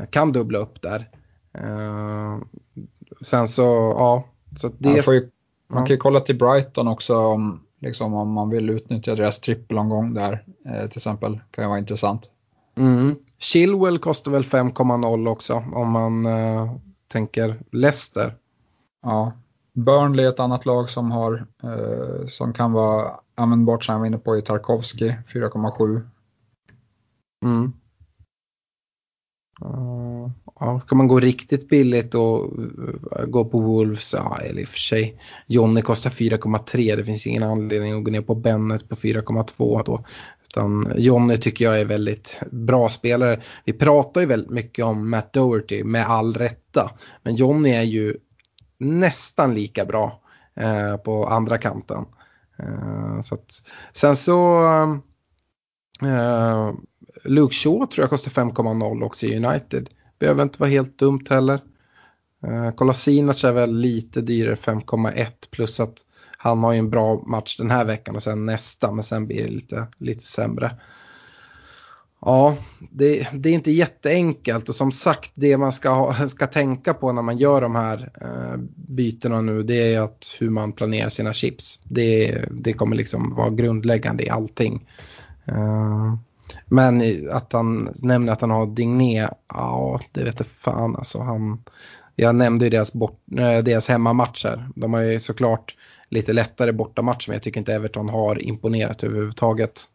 [0.09, 1.09] kan dubbla upp där.
[1.53, 2.37] Eh,
[3.21, 3.61] sen så,
[3.97, 4.23] ja.
[4.57, 5.29] Så det, ju,
[5.67, 10.13] man kan ju kolla till Brighton också om, liksom, om man vill utnyttja deras trippelomgång
[10.13, 11.39] där eh, till exempel.
[11.51, 12.29] kan ju vara intressant.
[12.75, 13.15] Mm.
[13.39, 16.71] Chilwell kostar väl 5,0 också om man uh,
[17.07, 18.35] tänker Leicester.
[19.01, 19.33] Ja,
[19.73, 24.07] Burnley är ett annat lag som har uh, som kan vara användbart som jag var
[24.07, 26.07] inne på i Tarkovsky 4,7.
[27.45, 27.73] Mm.
[30.59, 34.69] Ja, ska man gå riktigt billigt och uh, gå på Wolves, ja eller i och
[34.69, 35.19] för sig.
[35.47, 40.05] Jonny kostar 4,3, det finns ingen anledning att gå ner på Bennet på 4,2 då.
[40.47, 43.41] Utan Jonny tycker jag är väldigt bra spelare.
[43.65, 46.91] Vi pratar ju väldigt mycket om Matt Doherty med all rätta.
[47.23, 48.17] Men Jonny är ju
[48.77, 50.21] nästan lika bra
[50.55, 52.05] eh, på andra kanten.
[52.59, 53.61] Eh, så att,
[53.93, 54.63] sen så
[56.01, 56.73] eh,
[57.23, 59.89] Luke Shaw tror jag kostar 5,0 också i United.
[60.19, 61.61] Behöver inte vara helt dumt heller.
[62.43, 65.97] Eh, uh, Kolasinac är väl lite dyrare, 5,1 plus att
[66.37, 69.43] han har ju en bra match den här veckan och sen nästa, men sen blir
[69.43, 70.71] det lite, lite sämre.
[72.25, 72.57] Ja,
[72.91, 77.11] det, det, är inte jätteenkelt och som sagt det man ska, ha, ska tänka på
[77.11, 81.33] när man gör de här uh, bytena nu det är att hur man planerar sina
[81.33, 81.79] chips.
[81.83, 84.87] Det, det kommer liksom vara grundläggande i allting.
[85.51, 86.15] Uh,
[86.65, 91.19] men att han nämner att han har Digné, ja det vet jag fan alltså.
[91.19, 91.63] Han,
[92.15, 94.69] jag nämnde ju deras, bort, eh, deras hemmamatcher.
[94.75, 95.75] De har ju såklart
[96.09, 99.87] lite lättare bortamatcher men jag tycker inte Everton har imponerat överhuvudtaget.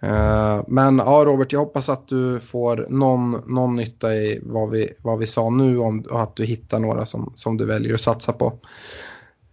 [0.00, 4.92] Eh, men ja Robert, jag hoppas att du får någon, någon nytta i vad vi,
[5.02, 8.00] vad vi sa nu om, och att du hittar några som, som du väljer att
[8.00, 8.58] satsa på.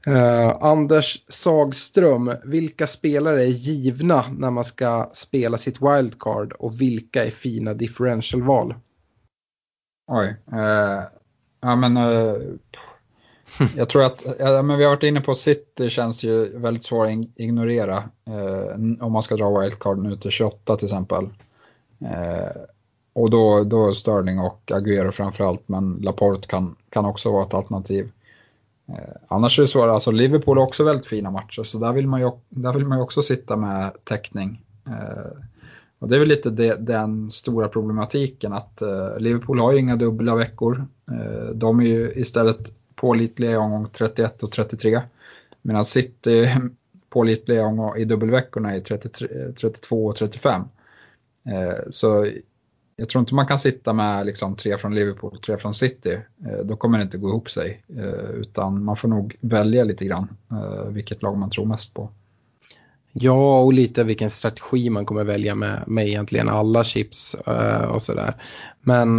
[0.08, 7.26] Uh, Anders Sagström, vilka spelare är givna när man ska spela sitt wildcard och vilka
[7.26, 8.76] är fina differentialval?
[10.12, 11.04] Oj, uh,
[11.62, 12.42] ja men uh,
[13.76, 17.06] jag tror att, ja, men vi har varit inne på City känns ju väldigt svår
[17.06, 18.10] att ignorera
[19.02, 21.30] om man ska dra wildcard nu till 28 till exempel.
[23.14, 28.12] och då, då Sterling och Aguero framförallt, men Laporte kan, kan också vara ett alternativ.
[28.88, 32.08] Eh, annars är det så, alltså Liverpool har också väldigt fina matcher så där vill
[32.08, 34.64] man ju, där vill man ju också sitta med täckning.
[34.88, 35.42] Eh,
[36.00, 39.96] och det är väl lite det, den stora problematiken att eh, Liverpool har ju inga
[39.96, 40.88] dubbla veckor.
[41.12, 45.02] Eh, de är ju istället pålitliga i omgång 31 och 33
[45.62, 46.50] medan City
[47.10, 49.28] pålitliga i dubbelveckorna i 33,
[49.62, 50.64] 32 eh, och 35.
[51.90, 52.28] så
[52.96, 56.20] jag tror inte man kan sitta med liksom tre från Liverpool och tre från City.
[56.46, 57.84] Eh, då kommer det inte gå ihop sig.
[57.98, 62.10] Eh, utan man får nog välja lite grann eh, vilket lag man tror mest på.
[63.12, 67.36] Ja, och lite vilken strategi man kommer välja med, med egentligen alla chips
[67.90, 68.36] och sådär.
[68.82, 69.16] Men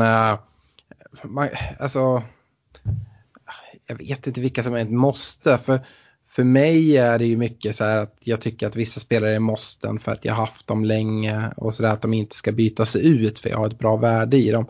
[1.22, 1.48] man,
[1.78, 2.22] alltså,
[3.86, 5.58] jag vet inte vilka som är ett måste.
[5.58, 5.80] För
[6.36, 9.38] för mig är det ju mycket så här att jag tycker att vissa spelare är
[9.38, 12.96] måsten för att jag haft dem länge och så där att de inte ska bytas
[12.96, 14.66] ut för jag har ett bra värde i dem.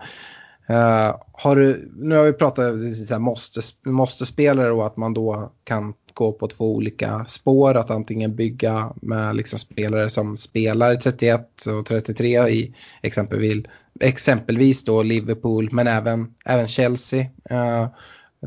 [0.71, 2.73] Uh, har du, nu har vi pratat
[3.13, 7.77] om måste, måste spelare och att man då kan gå på två olika spår.
[7.77, 13.65] Att antingen bygga med liksom spelare som spelar 31 och 33 i exempelvis,
[14.01, 17.27] exempelvis då Liverpool men även, även Chelsea.
[17.51, 17.89] Uh,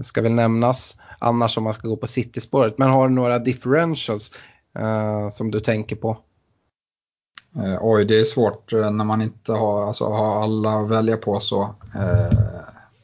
[0.01, 2.77] ska väl nämnas annars om man ska gå på City-spåret.
[2.77, 4.31] Men har du några differentials
[4.79, 6.17] uh, som du tänker på?
[7.57, 11.39] Uh, oj, det är svårt när man inte har, alltså, har alla att välja på
[11.39, 11.61] så.
[11.95, 12.39] Uh,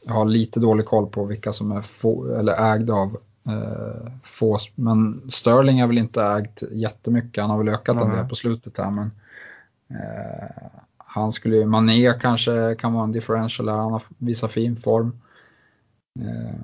[0.04, 3.16] jag har lite dålig koll på vilka som är få, eller ägda av
[3.48, 4.58] uh, få.
[4.74, 7.42] Men Sterling är väl inte ägt jättemycket.
[7.42, 8.90] Han har väl ökat en del på slutet här.
[8.90, 9.10] Men,
[11.16, 15.20] han skulle Mané kanske kan vara en differential där, han har visat fin form.
[16.20, 16.60] Eh,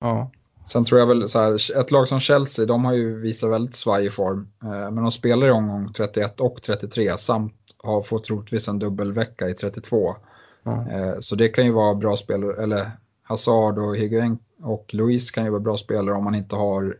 [0.00, 0.30] ja.
[0.64, 3.74] Sen tror jag väl så här, ett lag som Chelsea, de har ju visat väldigt
[3.74, 4.48] svajig form.
[4.62, 9.48] Eh, men de spelar i omgång 31 och 33 samt har fått troligtvis en dubbelvecka
[9.48, 10.16] i 32.
[10.62, 10.86] Ja.
[10.90, 12.90] Eh, så det kan ju vara bra spelare, eller
[13.22, 16.96] Hazard och Higuain och Louise kan ju vara bra spelare om man inte har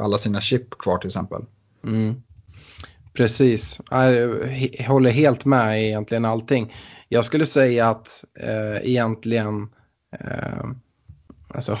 [0.00, 1.42] alla sina chip kvar till exempel.
[1.86, 2.22] Mm.
[3.12, 6.74] Precis, jag håller helt med i egentligen allting.
[7.08, 9.68] Jag skulle säga att eh, egentligen,
[10.20, 10.64] eh,
[11.48, 11.78] alltså,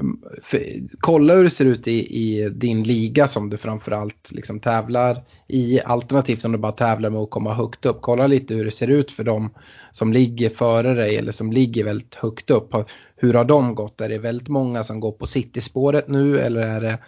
[0.00, 0.60] Mm, för,
[1.00, 5.80] kolla hur det ser ut i, i, din liga som du framförallt liksom tävlar i.
[5.80, 7.98] Alternativt om du bara tävlar med att komma högt upp.
[8.00, 9.50] Kolla lite hur det ser ut för dem
[9.92, 12.74] som ligger före dig eller som ligger väldigt högt upp.
[13.16, 14.00] Hur har de gått?
[14.00, 16.98] Är det väldigt många som går på City-spåret nu eller är det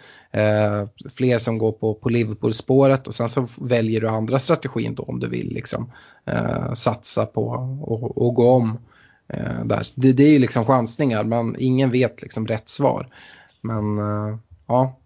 [0.41, 3.07] eh, fler som går på, på Liverpool-spåret?
[3.07, 5.91] Och sen så väljer du andra strategin då om du vill liksom,
[6.25, 7.47] eh, satsa på
[7.81, 8.77] och, och gå om.
[9.27, 9.87] Eh, där.
[9.95, 13.07] Det, det är ju liksom chansningar, men ingen vet liksom rätt svar.
[13.61, 14.99] Men eh, ja.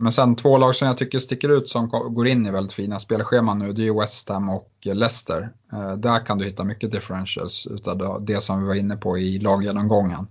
[0.00, 2.98] Men sen två lag som jag tycker sticker ut som går in i väldigt fina
[2.98, 5.50] spelscheman nu, det är ju West Ham och eh, Leicester.
[5.72, 9.38] Eh, där kan du hitta mycket differentials utav det som vi var inne på i
[9.38, 10.26] laggenomgången.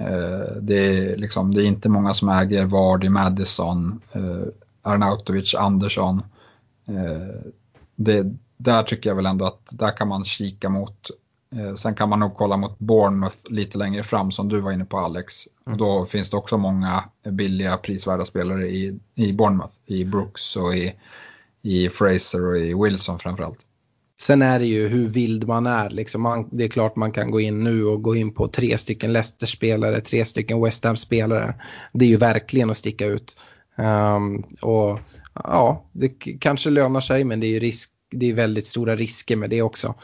[0.00, 4.42] Eh, det, är liksom, det är inte många som äger Vardy, Madison, eh,
[4.82, 6.22] Arnautovic, Andersson.
[6.88, 7.50] Eh,
[7.96, 8.26] det,
[8.56, 11.10] där tycker jag väl ändå att där kan man kika mot
[11.76, 14.98] sen kan man nog kolla mot Bournemouth lite längre fram som du var inne på
[14.98, 15.48] Alex.
[15.66, 15.72] Mm.
[15.72, 19.74] Och då finns det också många billiga prisvärda spelare i, i Bournemouth.
[19.86, 20.94] I Brooks och i,
[21.62, 23.66] i Fraser och i Wilson framförallt.
[24.20, 25.90] Sen är det ju hur vild man är.
[25.90, 28.78] Liksom man, det är klart man kan gå in nu och gå in på tre
[28.78, 31.54] stycken Leicester-spelare, tre stycken West Ham-spelare.
[31.92, 33.36] Det är ju verkligen att sticka ut.
[33.76, 34.98] Um, och
[35.34, 36.08] ja, det
[36.40, 39.62] kanske lönar sig men det är ju risk, det är väldigt stora risker med det
[39.62, 39.94] också.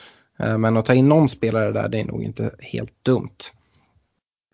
[0.42, 3.38] Eh, men att ta in någon spelare där, det är nog inte helt dumt.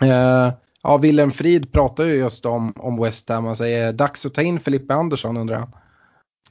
[0.02, 4.34] Eh, ja, Willem Frid pratar ju just om, om West Ham och säger dags att
[4.34, 5.70] ta in Filippe Andersson undrar han.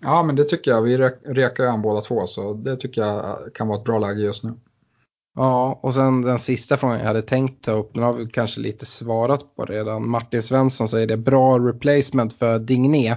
[0.02, 0.82] Ja, men det tycker jag.
[0.82, 4.22] Vi rekar ju an båda två, så det tycker jag kan vara ett bra läge
[4.22, 4.54] just nu.
[5.36, 8.62] Ja, och sen den sista frågan jag hade tänkt ta upp, den har vi kanske
[8.62, 10.10] lite svarat på redan.
[10.10, 13.16] Martin Svensson säger det är bra replacement för Digné.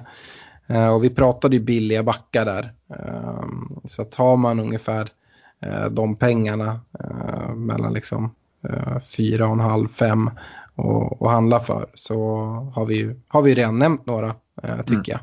[0.67, 2.75] Eh, och vi pratade ju billiga backar där.
[3.85, 5.20] Så tar man ungefär Eh,
[5.91, 8.35] de pengarna eh, mellan liksom
[8.69, 10.31] eh, fyra och en halv, fem
[10.75, 12.17] och, och handla för så
[12.75, 15.05] har vi, har vi redan nämnt några tycker mm.
[15.07, 15.21] jag.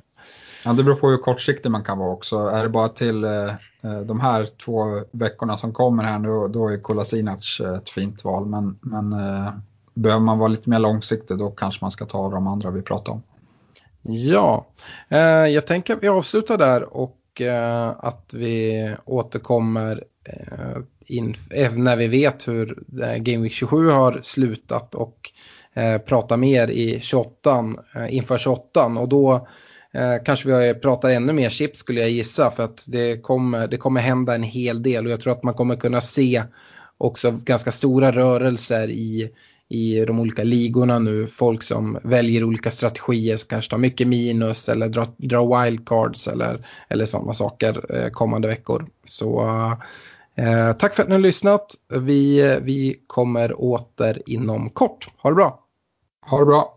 [0.65, 2.37] Ja, det beror på hur kortsiktig man kan vara också.
[2.37, 6.81] Är det bara till eh, de här två veckorna som kommer här nu, då är
[6.81, 8.45] Kolasinac ett fint val.
[8.45, 9.53] Men, men eh,
[9.93, 13.11] behöver man vara lite mer långsiktig då kanske man ska ta de andra vi pratar
[13.11, 13.23] om.
[14.01, 14.67] Ja,
[15.09, 21.95] eh, jag tänker att vi avslutar där och Eh, att vi återkommer eh, eh, när
[21.95, 22.83] vi vet hur
[23.17, 25.31] Game Week 27 har slutat och
[26.05, 27.65] prata mer i 28
[28.09, 29.47] inför 28 och då
[30.25, 34.01] kanske vi pratar ännu mer chips skulle jag gissa för att det kommer, det kommer
[34.01, 35.05] hända en hel del.
[35.05, 36.43] Och jag tror att man kommer kunna se
[36.97, 39.29] också ganska stora rörelser i,
[39.69, 41.27] i de olika ligorna nu.
[41.27, 46.67] Folk som väljer olika strategier som kanske tar mycket minus eller drar, drar wildcards eller,
[46.89, 48.87] eller sådana saker eh, kommande veckor.
[49.05, 49.41] Så
[50.37, 51.75] Eh, tack för att ni har lyssnat.
[52.01, 55.07] Vi, vi kommer åter inom kort.
[55.17, 55.59] Ha det bra.
[56.29, 56.76] Ha det bra.